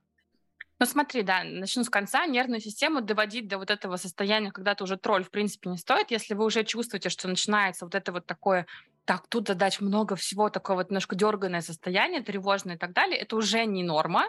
[0.80, 2.26] Ну смотри, да, начну с конца.
[2.26, 6.10] Нервную систему доводить до вот этого состояния, когда ты уже тролль, в принципе, не стоит.
[6.10, 8.66] Если вы уже чувствуете, что начинается вот это вот такое
[9.08, 13.36] так, тут задач много всего, такое вот немножко дерганное состояние, тревожное и так далее, это
[13.36, 14.28] уже не норма.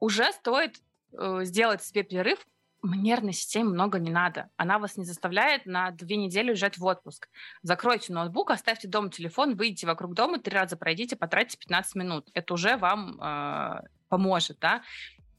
[0.00, 0.82] Уже стоит
[1.18, 2.46] э, сделать себе перерыв.
[2.82, 4.50] Нервной системе много не надо.
[4.58, 7.30] Она вас не заставляет на две недели уезжать в отпуск.
[7.62, 12.28] Закройте ноутбук, оставьте дома телефон, выйдите вокруг дома, три раза пройдите, потратьте 15 минут.
[12.34, 14.82] Это уже вам э, поможет, да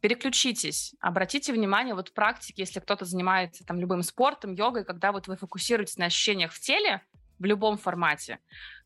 [0.03, 5.29] переключитесь, обратите внимание вот в практике, если кто-то занимается там любым спортом, йогой, когда вот
[5.29, 7.01] вы фокусируетесь на ощущениях в теле,
[7.43, 8.39] в любом формате.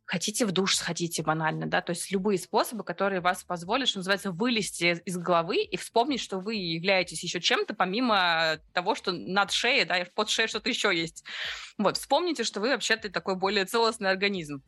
[0.05, 4.31] Хотите в душ сходите банально, да, то есть любые способы, которые вас позволят, что называется,
[4.31, 9.85] вылезти из головы и вспомнить, что вы являетесь еще чем-то, помимо того, что над шеей,
[9.85, 11.23] да, и под шеей что-то еще есть.
[11.77, 14.63] Вот, вспомните, что вы вообще-то такой более целостный организм.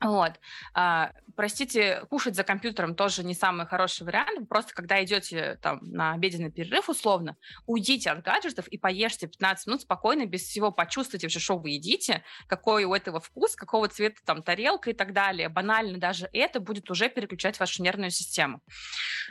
[0.00, 0.40] Вот.
[0.72, 4.48] А, простите, кушать за компьютером тоже не самый хороший вариант.
[4.48, 7.36] Просто когда идете там на обеденный перерыв условно,
[7.66, 12.24] уйдите от гаджетов и поешьте 15 минут спокойно, без всего почувствуйте вообще, что вы едите,
[12.46, 15.50] какой у этого вкус, какого цвета там тарелка и так далее.
[15.50, 18.62] Банально даже это будет уже переключать вашу нервную систему.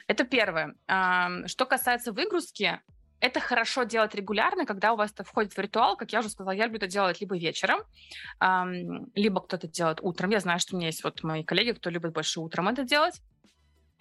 [0.08, 0.76] Это первое.
[0.88, 2.80] А, что касается выгрузки,
[3.20, 5.98] это хорошо делать регулярно, когда у вас это входит в ритуал.
[5.98, 7.82] Как я уже сказала, я люблю это делать либо вечером,
[9.14, 10.30] либо кто-то делает утром.
[10.30, 13.22] Я знаю, что у меня есть вот мои коллеги, кто любит больше утром это делать.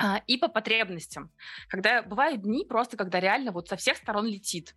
[0.00, 1.32] А, и по потребностям.
[1.68, 4.76] Когда бывают дни просто, когда реально вот со всех сторон летит.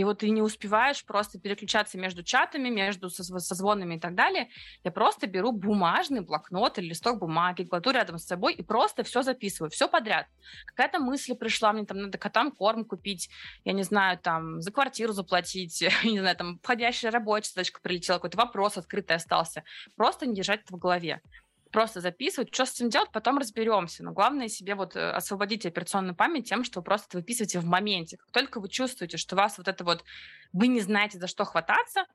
[0.00, 4.48] И вот ты не успеваешь просто переключаться между чатами, между созвонами и так далее.
[4.82, 9.20] Я просто беру бумажный блокнот или листок бумаги, кладу рядом с собой и просто все
[9.20, 10.26] записываю, все подряд.
[10.64, 13.28] Какая-то мысль пришла, мне там надо котам корм купить,
[13.66, 18.38] я не знаю, там, за квартиру заплатить, не знаю, там, входящая рабочая задачка прилетела, какой-то
[18.38, 19.64] вопрос открытый остался.
[19.96, 21.20] Просто не держать это в голове
[21.70, 24.04] просто записывать, что с этим делать, потом разберемся.
[24.04, 28.16] Но главное себе вот э, освободить операционную память тем, что вы просто выписываете в моменте.
[28.16, 30.04] Как только вы чувствуете, что вас вот это вот,
[30.52, 32.06] вы не знаете, за что хвататься,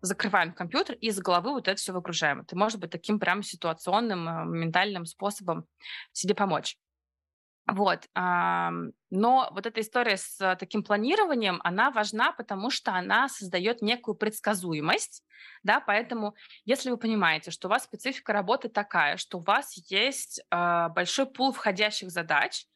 [0.00, 2.40] закрываем компьютер и из головы вот это все выгружаем.
[2.40, 5.66] Это может быть таким прям ситуационным, э, ментальным способом
[6.12, 6.76] себе помочь.
[7.66, 8.08] Вот.
[8.14, 15.24] Но вот эта история с таким планированием, она важна, потому что она создает некую предсказуемость,
[15.62, 20.42] да, поэтому если вы понимаете, что у вас специфика работы такая, что у вас есть
[20.50, 22.66] а, большой пул входящих задач,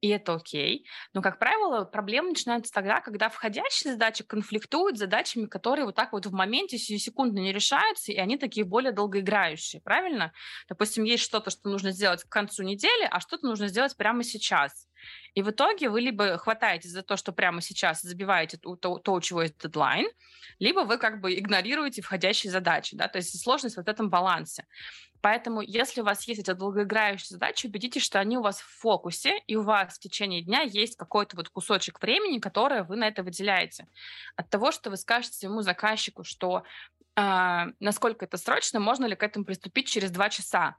[0.00, 0.86] и это окей.
[1.12, 6.12] Но, как правило, проблемы начинаются тогда, когда входящие задачи конфликтуют с задачами, которые вот так
[6.12, 10.32] вот в моменте секундно не решаются, и они такие более долгоиграющие, правильно?
[10.68, 14.88] Допустим, есть что-то, что нужно сделать к концу недели, а что-то нужно сделать прямо сейчас.
[15.34, 19.12] И в итоге вы либо хватаетесь за то, что прямо сейчас забиваете то, то, то
[19.12, 20.08] у чего есть дедлайн,
[20.58, 22.96] либо вы как бы игнорируете входящие задачи.
[22.96, 23.08] Да?
[23.08, 24.66] То есть сложность в этом балансе.
[25.20, 29.38] Поэтому, если у вас есть эти долгоиграющие задачи, убедитесь, что они у вас в фокусе,
[29.46, 33.22] и у вас в течение дня есть какой-то вот кусочек времени, которое вы на это
[33.22, 33.88] выделяете.
[34.36, 36.62] От того, что вы скажете своему заказчику, что
[37.16, 40.76] э, насколько это срочно, можно ли к этому приступить через два часа.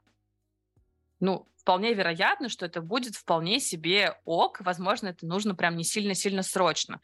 [1.20, 6.42] Ну, вполне вероятно, что это будет вполне себе ок, возможно, это нужно прям не сильно-сильно
[6.42, 7.00] срочно.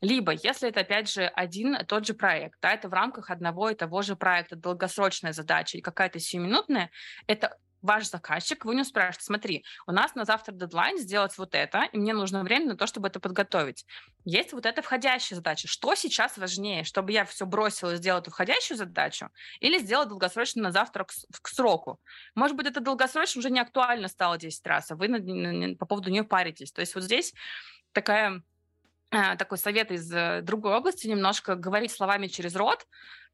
[0.00, 3.70] Либо, если это, опять же, один и тот же проект, да, это в рамках одного
[3.70, 6.90] и того же проекта, долгосрочная задача и какая-то сиюминутная,
[7.26, 11.84] это ваш заказчик, вы не спрашиваете, смотри, у нас на завтра дедлайн сделать вот это,
[11.92, 13.86] и мне нужно время на то, чтобы это подготовить.
[14.24, 15.68] Есть вот эта входящая задача.
[15.68, 20.62] Что сейчас важнее, чтобы я все бросила и сделала эту входящую задачу, или сделать долгосрочно
[20.62, 21.12] на завтра к,
[21.42, 22.00] к сроку?
[22.34, 25.86] Может быть, это долгосрочно уже не актуально стало 10 раз, а вы на, на, по
[25.86, 26.72] поводу нее паритесь.
[26.72, 27.32] То есть вот здесь
[27.92, 28.42] такая
[29.12, 32.86] а, такой совет из э, другой области, немножко говорить словами через рот,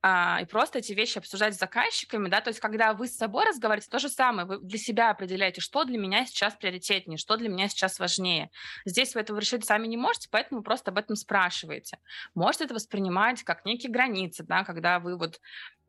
[0.08, 3.44] а, и просто эти вещи обсуждать с заказчиками, да, то есть когда вы с собой
[3.44, 7.48] разговариваете, то же самое, вы для себя определяете, что для меня сейчас приоритетнее, что для
[7.48, 8.52] меня сейчас важнее.
[8.84, 11.98] Здесь вы этого решить сами не можете, поэтому просто об этом спрашиваете.
[12.36, 15.40] Можете это воспринимать как некие границы, да, когда вы вот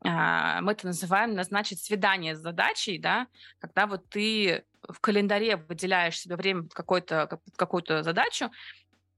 [0.04, 3.28] а, мы это называем назначить свидание с задачей, да,
[3.60, 8.50] когда вот ты в календаре выделяешь себе время под какую-то какую задачу,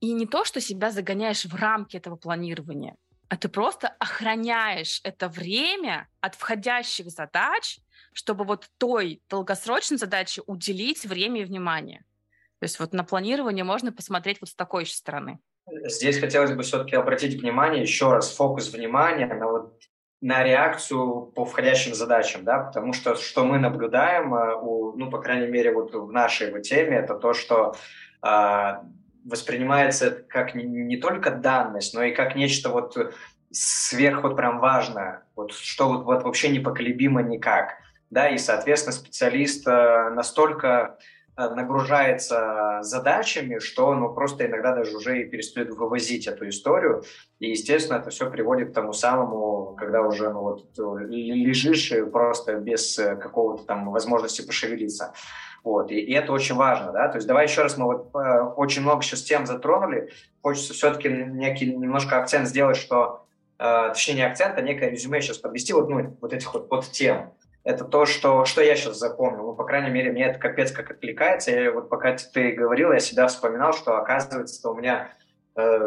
[0.01, 2.97] и не то, что себя загоняешь в рамки этого планирования,
[3.31, 7.79] а ты просто охраняешь это время от входящих задач,
[8.13, 12.01] чтобы вот той долгосрочной задаче уделить время и внимание.
[12.59, 15.39] То есть вот на планирование можно посмотреть вот с такой же стороны.
[15.85, 19.81] Здесь хотелось бы все-таки обратить внимание, еще раз, фокус внимания на вот
[20.21, 25.19] на реакцию по входящим задачам, да, потому что что мы наблюдаем, э, у, ну, по
[25.19, 27.75] крайней мере, вот в нашей вот теме, это то, что
[29.25, 32.97] воспринимается как не, не только данность, но и как нечто вот
[33.51, 37.75] сверх вот прям важное, вот что вот, вот вообще непоколебимо никак,
[38.11, 40.99] да, и, соответственно, специалист э, настолько
[41.41, 47.05] Э, нагружается задачами, что ну, просто иногда даже уже и перестает вывозить эту историю.
[47.39, 50.79] И, естественно, это все приводит к тому самому, когда уже ну, вот,
[51.09, 55.15] лежишь просто без э, какого-то там возможности пошевелиться.
[55.63, 58.41] Вот, и, и это очень важно, да, то есть давай еще раз, мы вот э,
[58.57, 60.11] очень много сейчас тем затронули,
[60.43, 63.27] хочется все-таки некий немножко акцент сделать, что,
[63.59, 66.91] э, точнее не акцент, а некое резюме сейчас подвести вот, ну, вот этих вот под
[66.91, 69.49] тем, это то, что, что я сейчас запомнил.
[69.49, 71.51] Ну, по крайней мере, мне это капец как откликается.
[71.51, 75.11] Я вот пока ты говорил, я всегда вспоминал, что оказывается, что у меня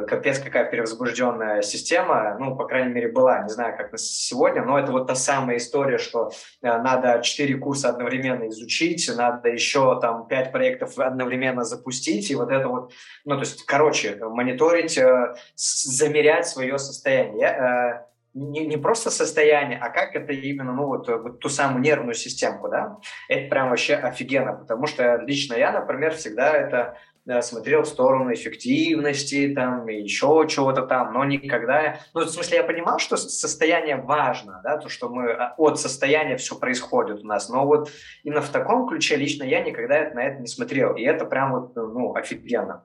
[0.08, 4.80] капец какая перевозбужденная система, ну, по крайней мере, была, не знаю, как на сегодня, но
[4.80, 6.32] это вот та самая история, что
[6.62, 12.52] э, надо четыре курса одновременно изучить, надо еще там пять проектов одновременно запустить, и вот
[12.52, 12.94] это вот,
[13.26, 17.48] ну, то есть, короче, мониторить, э, замерять свое состояние.
[17.48, 22.16] Э, не, не просто состояние, а как это именно, ну, вот, вот ту самую нервную
[22.16, 22.98] системку, да,
[23.30, 28.34] это прям вообще офигенно, потому что лично я, например, всегда это да, смотрел в сторону
[28.34, 32.00] эффективности, там, и еще чего-то там, но никогда...
[32.14, 36.36] Ну, в смысле, я понимал, что состояние важно, да, то, что мы а, от состояния
[36.36, 37.90] все происходит у нас, но вот
[38.24, 41.76] именно в таком ключе лично я никогда на это не смотрел, и это прям вот,
[41.76, 42.84] ну, офигенно.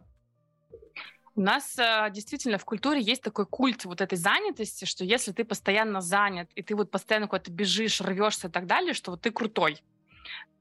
[1.34, 5.44] У нас э, действительно в культуре есть такой культ вот этой занятости, что если ты
[5.44, 9.30] постоянно занят, и ты вот постоянно куда-то бежишь, рвешься и так далее, что вот ты
[9.30, 9.80] крутой.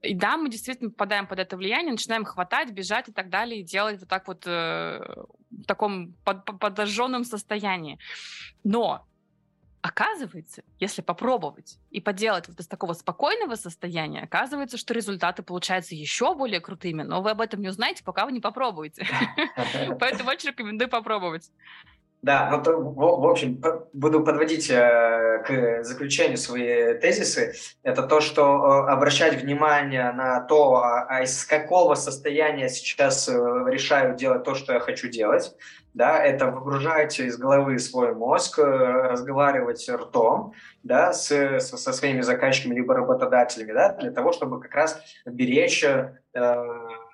[0.01, 3.63] И да, мы действительно попадаем под это влияние, начинаем хватать, бежать и так далее, и
[3.63, 4.99] делать вот так вот э,
[5.49, 7.97] в таком под, подожженном состоянии.
[8.63, 9.07] Но
[9.87, 16.35] Оказывается, если попробовать и поделать вот из такого спокойного состояния, оказывается, что результаты получаются еще
[16.35, 19.07] более крутыми, но вы об этом не узнаете, пока вы не попробуете.
[19.99, 21.51] Поэтому очень рекомендую попробовать.
[22.23, 23.61] Да, ну то, в, в общем,
[23.93, 27.53] буду подводить э, к заключению свои тезисы.
[27.83, 33.33] Это то, что э, обращать внимание на то, а, а из какого состояния сейчас э,
[33.67, 35.55] решаю делать то, что я хочу делать
[35.97, 40.53] да, это выгружать из головы свой мозг, э, разговаривать ртом,
[40.83, 46.13] да, с, со своими заказчиками либо работодателями, да, для того, чтобы как раз беречь э,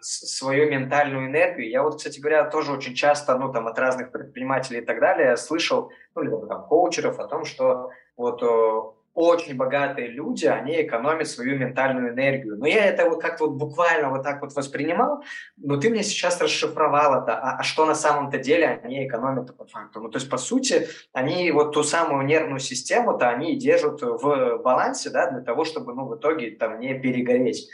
[0.04, 1.70] свою ментальную энергию.
[1.70, 5.38] Я вот, кстати говоря, тоже очень часто, ну, там, от разных предпринимателей и так далее
[5.38, 8.82] слышал, ну, либо там коучеров о том, что вот э,
[9.14, 12.58] очень богатые люди, они экономят свою ментальную энергию.
[12.58, 15.24] Но я это вот как-то вот буквально вот так вот воспринимал,
[15.58, 19.66] но ты мне сейчас расшифровал это, а, а что на самом-то деле они экономят по
[19.66, 20.00] факту.
[20.02, 25.12] Ну, то есть, по сути, они вот ту самую нервную систему-то они держат в балансе,
[25.12, 27.70] да, для того, чтобы, ну, в итоге там не перегореть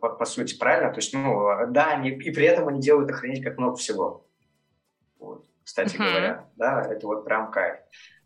[0.00, 0.92] по, по сути, правильно?
[0.92, 4.26] То есть, ну, да, они, и при этом они делают охренеть как много всего.
[5.18, 6.10] Вот, кстати uh-huh.
[6.10, 7.76] говоря, да, это вот прям кайф.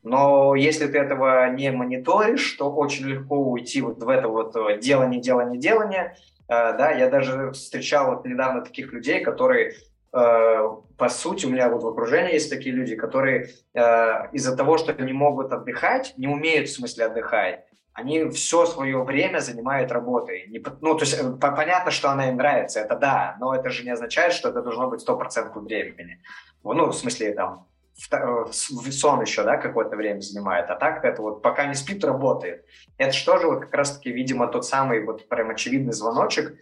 [0.03, 4.79] Но если ты этого не мониторишь, то очень легко уйти вот в это вот э,
[4.79, 6.17] делание, делание, делание.
[6.49, 9.75] Э, да, я даже встречал вот недавно таких людей, которые
[10.12, 13.51] э, по сути, у меня вот в окружении есть такие люди, которые
[14.33, 17.67] из-за того, что не могут отдыхать, не умеют в смысле отдыхать,
[17.98, 20.46] они все свое время занимают работой.
[20.48, 23.90] Не, ну, то есть понятно, что она им нравится, это да, но это же не
[23.90, 26.22] означает, что это должно быть 100% времени.
[26.62, 27.68] Ну, в смысле, там,
[28.12, 32.64] Э, сон еще, да, какое-то время занимает, а так это вот пока не спит, работает.
[32.96, 36.56] Это что же вот как раз-таки, видимо, тот самый вот прям очевидный звоночек,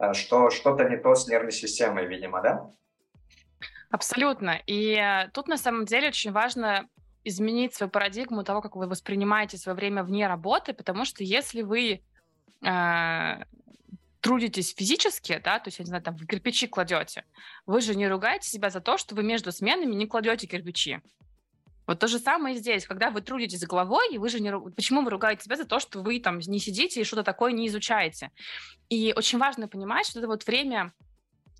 [0.00, 2.70] э, что что-то не то с нервной системой, видимо, да?
[3.90, 4.60] Абсолютно.
[4.66, 6.88] И э, тут на самом деле очень важно
[7.24, 12.02] изменить свою парадигму того, как вы воспринимаете свое время вне работы, потому что если вы
[14.20, 17.24] трудитесь физически, да, то есть, я не знаю, там, вы кирпичи кладете,
[17.66, 21.00] вы же не ругаете себя за то, что вы между сменами не кладете кирпичи.
[21.86, 24.52] Вот то же самое здесь, когда вы трудитесь головой, и вы же не...
[24.76, 27.66] Почему вы ругаете себя за то, что вы там не сидите и что-то такое не
[27.66, 28.30] изучаете?
[28.88, 30.92] И очень важно понимать, что это вот время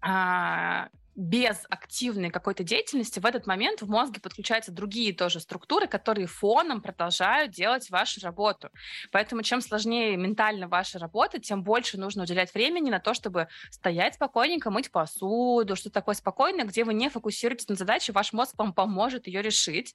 [0.03, 6.27] а, без активной какой-то деятельности в этот момент в мозге подключаются другие тоже структуры, которые
[6.27, 8.71] фоном продолжают делать вашу работу.
[9.11, 14.15] Поэтому чем сложнее ментально ваша работа, тем больше нужно уделять времени на то, чтобы стоять
[14.15, 18.73] спокойненько, мыть посуду, что такое спокойное, где вы не фокусируетесь на задаче, ваш мозг вам
[18.73, 19.95] поможет ее решить.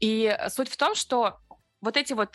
[0.00, 1.38] И суть в том, что
[1.80, 2.30] вот эти вот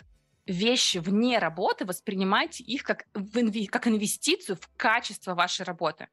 [0.46, 6.08] вещи вне работы, воспринимайте их как, инви- как инвестицию в качество вашей работы.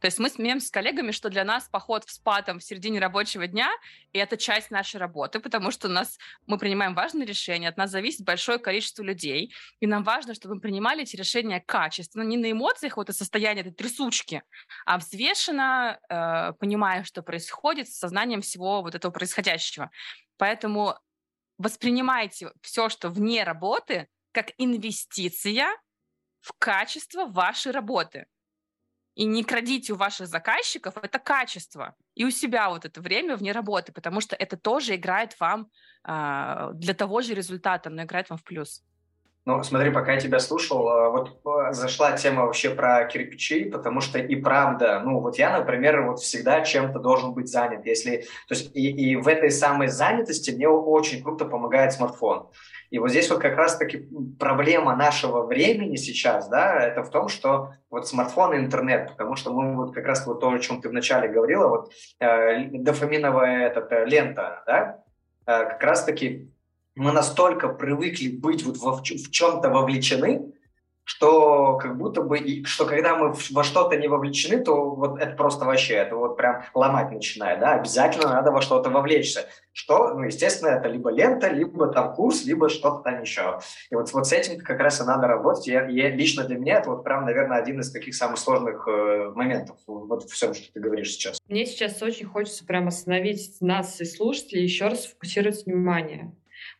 [0.00, 3.00] То есть мы смеемся с коллегами, что для нас поход в спа там, в середине
[3.00, 3.70] рабочего дня,
[4.12, 8.24] это часть нашей работы, потому что у нас, мы принимаем важные решения, от нас зависит
[8.24, 12.96] большое количество людей, и нам важно, чтобы мы принимали эти решения качественно, не на эмоциях
[12.96, 14.42] вот это состояние этой трясучки,
[14.86, 19.90] а взвешенно, э, понимая, что происходит, с сознанием всего вот этого происходящего.
[20.36, 20.96] Поэтому
[21.58, 25.66] воспринимайте все, что вне работы, как инвестиция
[26.40, 28.26] в качество вашей работы.
[29.14, 31.94] И не крадите у ваших заказчиков это качество.
[32.14, 35.70] И у себя вот это время вне работы, потому что это тоже играет вам
[36.06, 38.82] э, для того же результата, но играет вам в плюс.
[39.46, 44.00] Ну, смотри, пока я тебя слушал, а, вот а, зашла тема вообще про кирпичи, потому
[44.00, 48.54] что и правда, ну, вот я, например, вот всегда чем-то должен быть занят, если, то
[48.54, 52.48] есть и, и в этой самой занятости мне очень круто помогает смартфон.
[52.88, 57.74] И вот здесь вот как раз-таки проблема нашего времени сейчас, да, это в том, что
[57.90, 60.88] вот смартфон и интернет, потому что мы вот как раз вот то, о чем ты
[60.88, 65.02] вначале говорила, вот э, дофаминовая эта лента, да,
[65.46, 66.53] э, как раз-таки
[66.96, 70.54] мы настолько привыкли быть вот во, в чем-то вовлечены,
[71.04, 75.66] что как будто бы, что когда мы во что-то не вовлечены, то вот это просто
[75.66, 79.46] вообще, это вот прям ломать начинает, да, обязательно надо во что-то вовлечься.
[79.72, 83.58] Что, ну, естественно, это либо лента, либо там курс, либо что-то там еще.
[83.90, 85.66] И вот, вот с этим как раз и надо работать.
[85.66, 89.32] Я, я, лично для меня это вот прям, наверное, один из таких самых сложных э,
[89.34, 91.40] моментов вот в всем, что ты говоришь сейчас.
[91.48, 96.32] Мне сейчас очень хочется прям остановить нас и слушателей, еще раз фокусировать внимание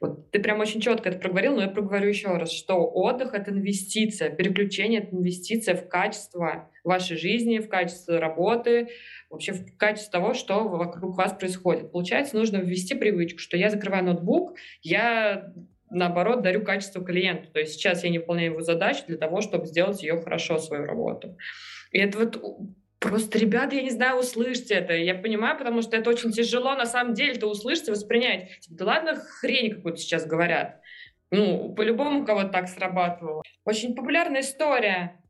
[0.04, 3.50] вот ты прям очень четко это проговорил, но я проговорю еще раз, что отдых— это
[3.50, 8.88] инвестиция, переключение— это инвестиция в качество вашей жизни, в качество работы,
[9.30, 11.92] вообще в качество того, что вокруг вас происходит.
[11.92, 15.52] Получается, нужно ввести привычку, что я закрываю ноутбук, я
[15.90, 17.50] наоборот, дарю качество клиенту.
[17.52, 20.84] То есть сейчас я не выполняю его задачу для того, чтобы сделать ее хорошо, свою
[20.84, 21.36] работу.
[21.92, 22.42] И это вот
[23.04, 24.94] Просто, ребята, я не знаю, услышьте это.
[24.94, 28.60] Я понимаю, потому что это очень тяжело на самом деле это услышать и воспринять.
[28.60, 30.80] Типа, да ладно, хрень какую-то сейчас говорят.
[31.30, 33.42] Ну, по-любому кого-то так срабатывало.
[33.66, 35.20] Очень популярная история.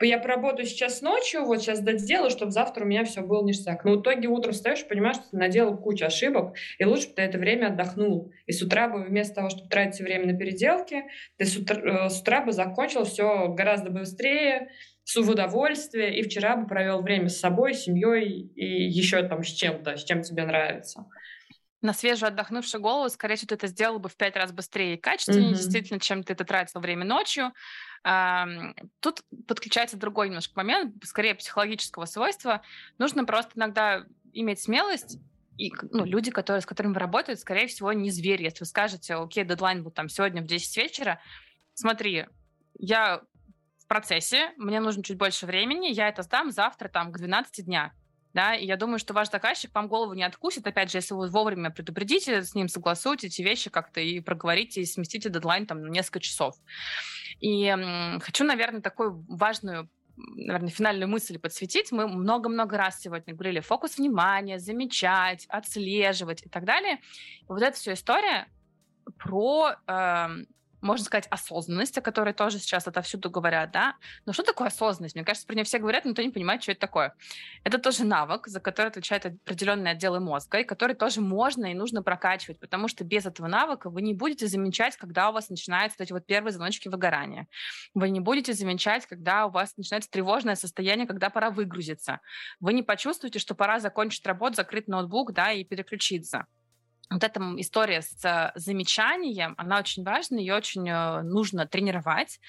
[0.00, 3.84] Я поработаю сейчас ночью, вот сейчас доделаю, чтобы завтра у меня все было ништяк.
[3.84, 7.22] Но в итоге утром встаешь, понимаешь, что ты наделал кучу ошибок, и лучше бы ты
[7.22, 8.32] это время отдохнул.
[8.46, 11.04] И с утра бы вместо того, чтобы тратить время на переделки,
[11.36, 14.70] ты с утра, э, с утра бы закончил все гораздо быстрее,
[15.04, 19.48] в удовольствие, и вчера бы провел время с собой, с семьей и еще там с
[19.48, 21.06] чем-то, с чем тебе нравится.
[21.80, 25.00] На свежую отдохнувшую голову, скорее всего, ты это сделал бы в пять раз быстрее и
[25.00, 25.56] качественнее, mm-hmm.
[25.56, 27.52] действительно, чем ты это тратил время ночью.
[29.00, 32.62] Тут подключается другой немножко момент, скорее психологического свойства.
[32.98, 35.18] Нужно просто иногда иметь смелость
[35.58, 38.44] и ну, люди, которые, с которыми вы работаете, скорее всего, не звери.
[38.44, 41.20] Если вы скажете, окей, дедлайн будет там сегодня в 10 вечера,
[41.74, 42.26] смотри,
[42.78, 43.22] я
[43.92, 47.92] процессе, мне нужно чуть больше времени, я это сдам завтра там к 12 дня.
[48.32, 51.28] Да, и я думаю, что ваш заказчик вам голову не откусит, опять же, если вы
[51.28, 55.88] вовремя предупредите, с ним согласуете эти вещи как-то и проговорите, и сместите дедлайн там на
[55.88, 56.54] несколько часов.
[57.40, 57.70] И
[58.22, 61.92] хочу, наверное, такую важную наверное, финальную мысль подсветить.
[61.92, 67.00] Мы много-много раз сегодня говорили фокус внимания, замечать, отслеживать и так далее.
[67.42, 68.46] И вот эта вся история
[69.18, 70.28] про э,
[70.82, 73.96] можно сказать, осознанность, о которой тоже сейчас отовсюду говорят, да.
[74.26, 75.14] Но что такое осознанность?
[75.14, 77.14] Мне кажется, про нее все говорят, но никто не понимает, что это такое.
[77.64, 82.02] Это тоже навык, за который отвечают определенные отделы мозга, и который тоже можно и нужно
[82.02, 86.04] прокачивать, потому что без этого навыка вы не будете замечать, когда у вас начинаются вот
[86.04, 87.46] эти вот первые звоночки выгорания.
[87.94, 92.20] Вы не будете замечать, когда у вас начинается тревожное состояние, когда пора выгрузиться.
[92.60, 96.46] Вы не почувствуете, что пора закончить работу, закрыть ноутбук, да, и переключиться
[97.12, 102.40] вот эта история с э, замечанием, она очень важна, ее очень э, нужно тренировать.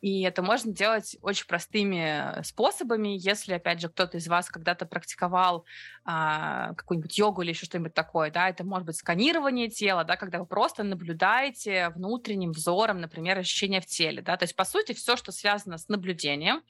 [0.00, 3.16] И это можно делать очень простыми способами.
[3.18, 5.64] Если, опять же, кто-то из вас когда-то практиковал
[6.04, 10.38] а, какую-нибудь йогу или еще что-нибудь такое, да, это может быть сканирование тела, да, когда
[10.38, 15.16] вы просто наблюдаете внутренним взором, например, ощущения в теле, да, то есть, по сути, все,
[15.16, 16.62] что связано с наблюдением,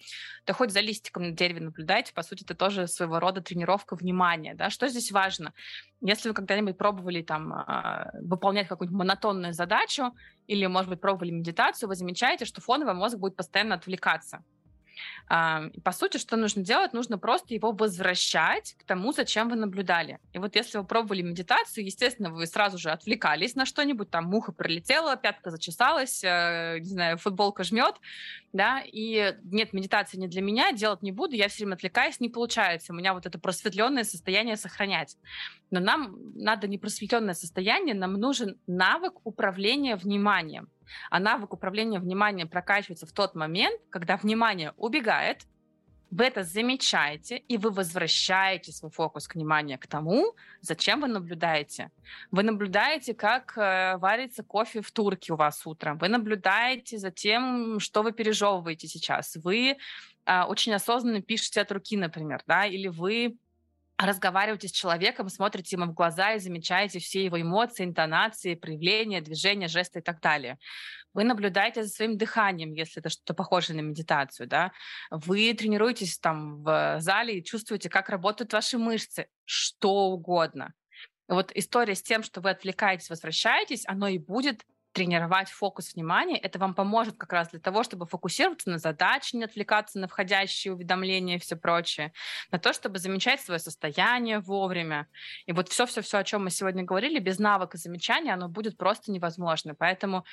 [0.46, 4.54] да хоть за листиком на дереве наблюдаете, по сути, это тоже своего рода тренировка внимания,
[4.54, 5.52] да, что здесь важно?
[6.00, 10.14] Если вы когда-нибудь пробовали там а, выполнять какую-нибудь монотонную задачу
[10.46, 14.42] или, может быть, пробовали медитацию, вы замечаете, что фоновый мозг будет постоянно отвлекаться.
[15.28, 16.92] По сути, что нужно делать?
[16.92, 20.20] Нужно просто его возвращать к тому, зачем вы наблюдали.
[20.32, 24.52] И вот если вы пробовали медитацию, естественно, вы сразу же отвлекались на что-нибудь, там муха
[24.52, 27.96] пролетела, пятка зачесалась, э, не знаю, футболка жмет,
[28.52, 32.30] да, и нет, медитации не для меня, делать не буду, я все время отвлекаюсь, не
[32.30, 32.92] получается.
[32.92, 35.16] У меня вот это просветленное состояние сохранять.
[35.70, 40.70] Но нам надо не просветленное состояние, нам нужен навык управления вниманием.
[41.10, 45.46] А навык управления вниманием прокачивается в тот момент, когда внимание убегает,
[46.10, 51.90] вы это замечаете, и вы возвращаете свой фокус внимания к тому, зачем вы наблюдаете.
[52.30, 55.98] Вы наблюдаете, как э, варится кофе в турке у вас утром.
[55.98, 59.36] Вы наблюдаете за тем, что вы пережевываете сейчас.
[59.36, 59.76] Вы
[60.24, 63.36] э, очень осознанно пишете от руки, например, да, или вы
[64.06, 69.68] разговариваете с человеком, смотрите ему в глаза и замечаете все его эмоции, интонации, проявления, движения,
[69.68, 70.58] жесты и так далее.
[71.14, 74.72] Вы наблюдаете за своим дыханием, если это что-то похожее на медитацию, да.
[75.10, 80.74] Вы тренируетесь там в зале и чувствуете, как работают ваши мышцы, что угодно.
[81.26, 84.62] вот история с тем, что вы отвлекаетесь, возвращаетесь, оно и будет
[84.98, 86.36] тренировать фокус внимания.
[86.36, 90.74] Это вам поможет как раз для того, чтобы фокусироваться на задаче, не отвлекаться на входящие
[90.74, 92.12] уведомления и все прочее,
[92.50, 95.06] на то, чтобы замечать свое состояние вовремя.
[95.46, 99.76] И вот все-все-все, о чем мы сегодня говорили, без навыка замечания, оно будет просто невозможно.
[99.76, 100.24] Поэтому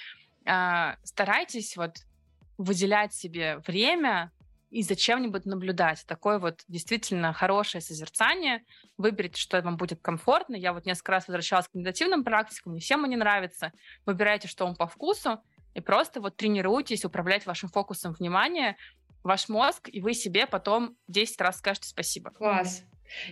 [0.45, 1.97] э, старайтесь вот
[2.57, 4.31] выделять себе время
[4.75, 6.03] и за чем-нибудь наблюдать.
[6.05, 8.65] Такое вот действительно хорошее созерцание.
[8.97, 10.53] Выберите, что вам будет комфортно.
[10.53, 13.71] Я вот несколько раз возвращалась к медитативным практикам, не всем они нравятся.
[14.05, 15.41] Выбирайте, что вам по вкусу,
[15.75, 18.75] и просто вот тренируйтесь управлять вашим фокусом внимания,
[19.25, 22.29] ваш мозг, и вы себе потом 10 раз скажете спасибо.
[22.29, 22.83] Класс.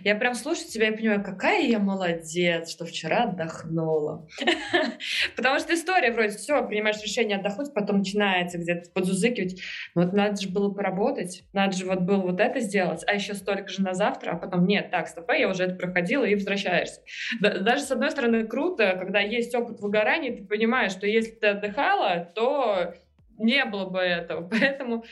[0.02, 4.26] Я прям слушаю тебя и понимаю, какая я молодец, что вчера отдохнула.
[5.36, 9.60] Потому что история вроде все, принимаешь решение отдохнуть, потом начинается где-то подзузыкивать.
[9.94, 13.68] Вот надо же было поработать, надо же вот было вот это сделать, а еще столько
[13.68, 17.00] же на завтра, а потом нет, так, стоп, я уже это проходила и возвращаешься.
[17.40, 22.30] Даже с одной стороны круто, когда есть опыт выгорания, ты понимаешь, что если ты отдыхала,
[22.34, 22.94] то
[23.38, 24.48] не было бы этого.
[24.60, 25.04] Поэтому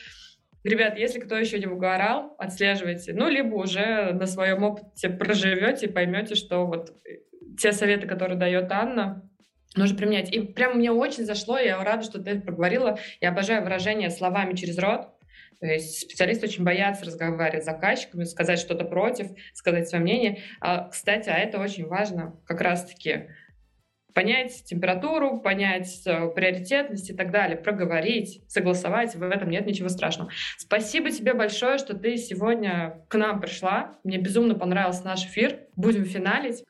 [0.63, 3.13] Ребят, если кто еще не угорал, отслеживайте.
[3.13, 7.17] Ну, либо уже на своем опыте проживете и поймете, что вот э,
[7.59, 9.29] те советы, которые дает Анна,
[9.75, 10.33] нужно применять.
[10.33, 12.97] И прям мне очень зашло, я рада, что ты это проговорила.
[13.19, 15.09] Я обожаю выражение словами через рот.
[15.59, 20.41] То есть специалисты очень боятся разговаривать с заказчиками, сказать что-то против, сказать свое мнение.
[20.59, 23.29] А, кстати, а это очень важно как раз-таки
[24.13, 30.31] понять температуру, понять э, приоритетность и так далее, проговорить, согласовать, в этом нет ничего страшного.
[30.57, 33.97] Спасибо тебе большое, что ты сегодня к нам пришла.
[34.03, 35.59] Мне безумно понравился наш эфир.
[35.75, 36.63] Будем финалить.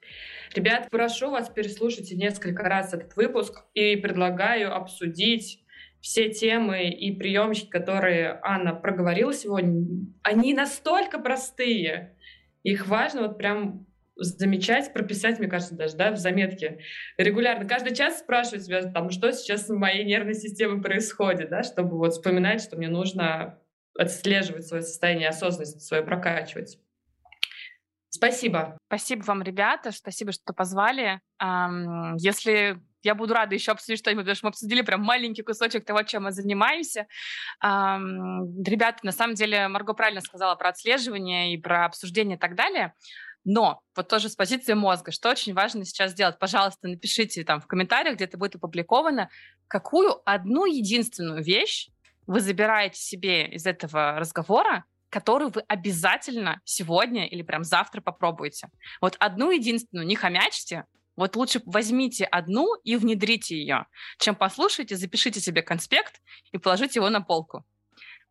[0.56, 5.64] Ребят, прошу вас переслушать несколько раз этот выпуск и предлагаю обсудить
[6.00, 10.06] все темы и приемчики, которые Анна проговорила сегодня.
[10.22, 12.16] Они настолько простые.
[12.64, 16.80] Их важно вот прям замечать, прописать, мне кажется, даже, да, в заметке.
[17.18, 21.98] Регулярно, каждый час спрашивать себя, там, что сейчас в моей нервной системе происходит, да, чтобы
[21.98, 23.60] вот вспоминать, что мне нужно
[23.98, 26.80] отслеживать свое состояние, осознанность свою прокачивать.
[28.10, 28.78] Спасибо.
[28.88, 31.20] Спасибо вам, ребята, спасибо, что позвали.
[32.18, 36.04] Если я буду рада еще обсудить что-нибудь, потому что мы обсудили прям маленький кусочек того,
[36.04, 37.08] чем мы занимаемся.
[37.62, 42.94] Ребята, на самом деле, Марго правильно сказала про отслеживание и про обсуждение и так далее.
[43.46, 47.68] Но вот тоже с позиции мозга, что очень важно сейчас сделать, пожалуйста, напишите там в
[47.68, 49.30] комментариях, где это будет опубликовано,
[49.68, 51.90] какую одну единственную вещь
[52.26, 58.70] вы забираете себе из этого разговора, которую вы обязательно сегодня или прям завтра попробуете.
[59.02, 60.86] Вот одну единственную, не хомячьте,
[61.18, 63.86] вот лучше возьмите одну и внедрите ее,
[64.20, 66.22] чем послушайте, запишите себе конспект
[66.52, 67.66] и положите его на полку.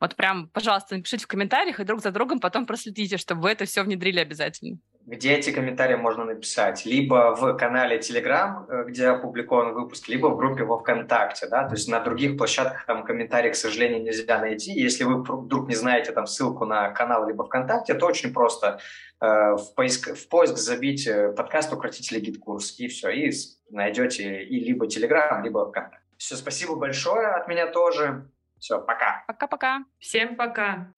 [0.00, 3.66] Вот прям, пожалуйста, напишите в комментариях и друг за другом потом проследите, чтобы вы это
[3.66, 6.86] все внедрили обязательно где эти комментарии можно написать?
[6.86, 11.74] Либо в канале Telegram, э, где опубликован выпуск, либо в группе во ВКонтакте, да, то
[11.74, 14.72] есть на других площадках там комментарии, к сожалению, нельзя найти.
[14.72, 18.80] Если вы вдруг не знаете там ссылку на канал либо ВКонтакте, то очень просто
[19.20, 23.32] э, в, поиск, в поиск забить э, подкаст «Укротители гид-курс» и все, и
[23.70, 25.98] найдете и либо Telegram, либо ВКонтакте.
[26.16, 28.30] Все, спасибо большое от меня тоже.
[28.60, 29.24] Все, пока.
[29.26, 29.84] Пока-пока.
[29.98, 30.92] Всем пока.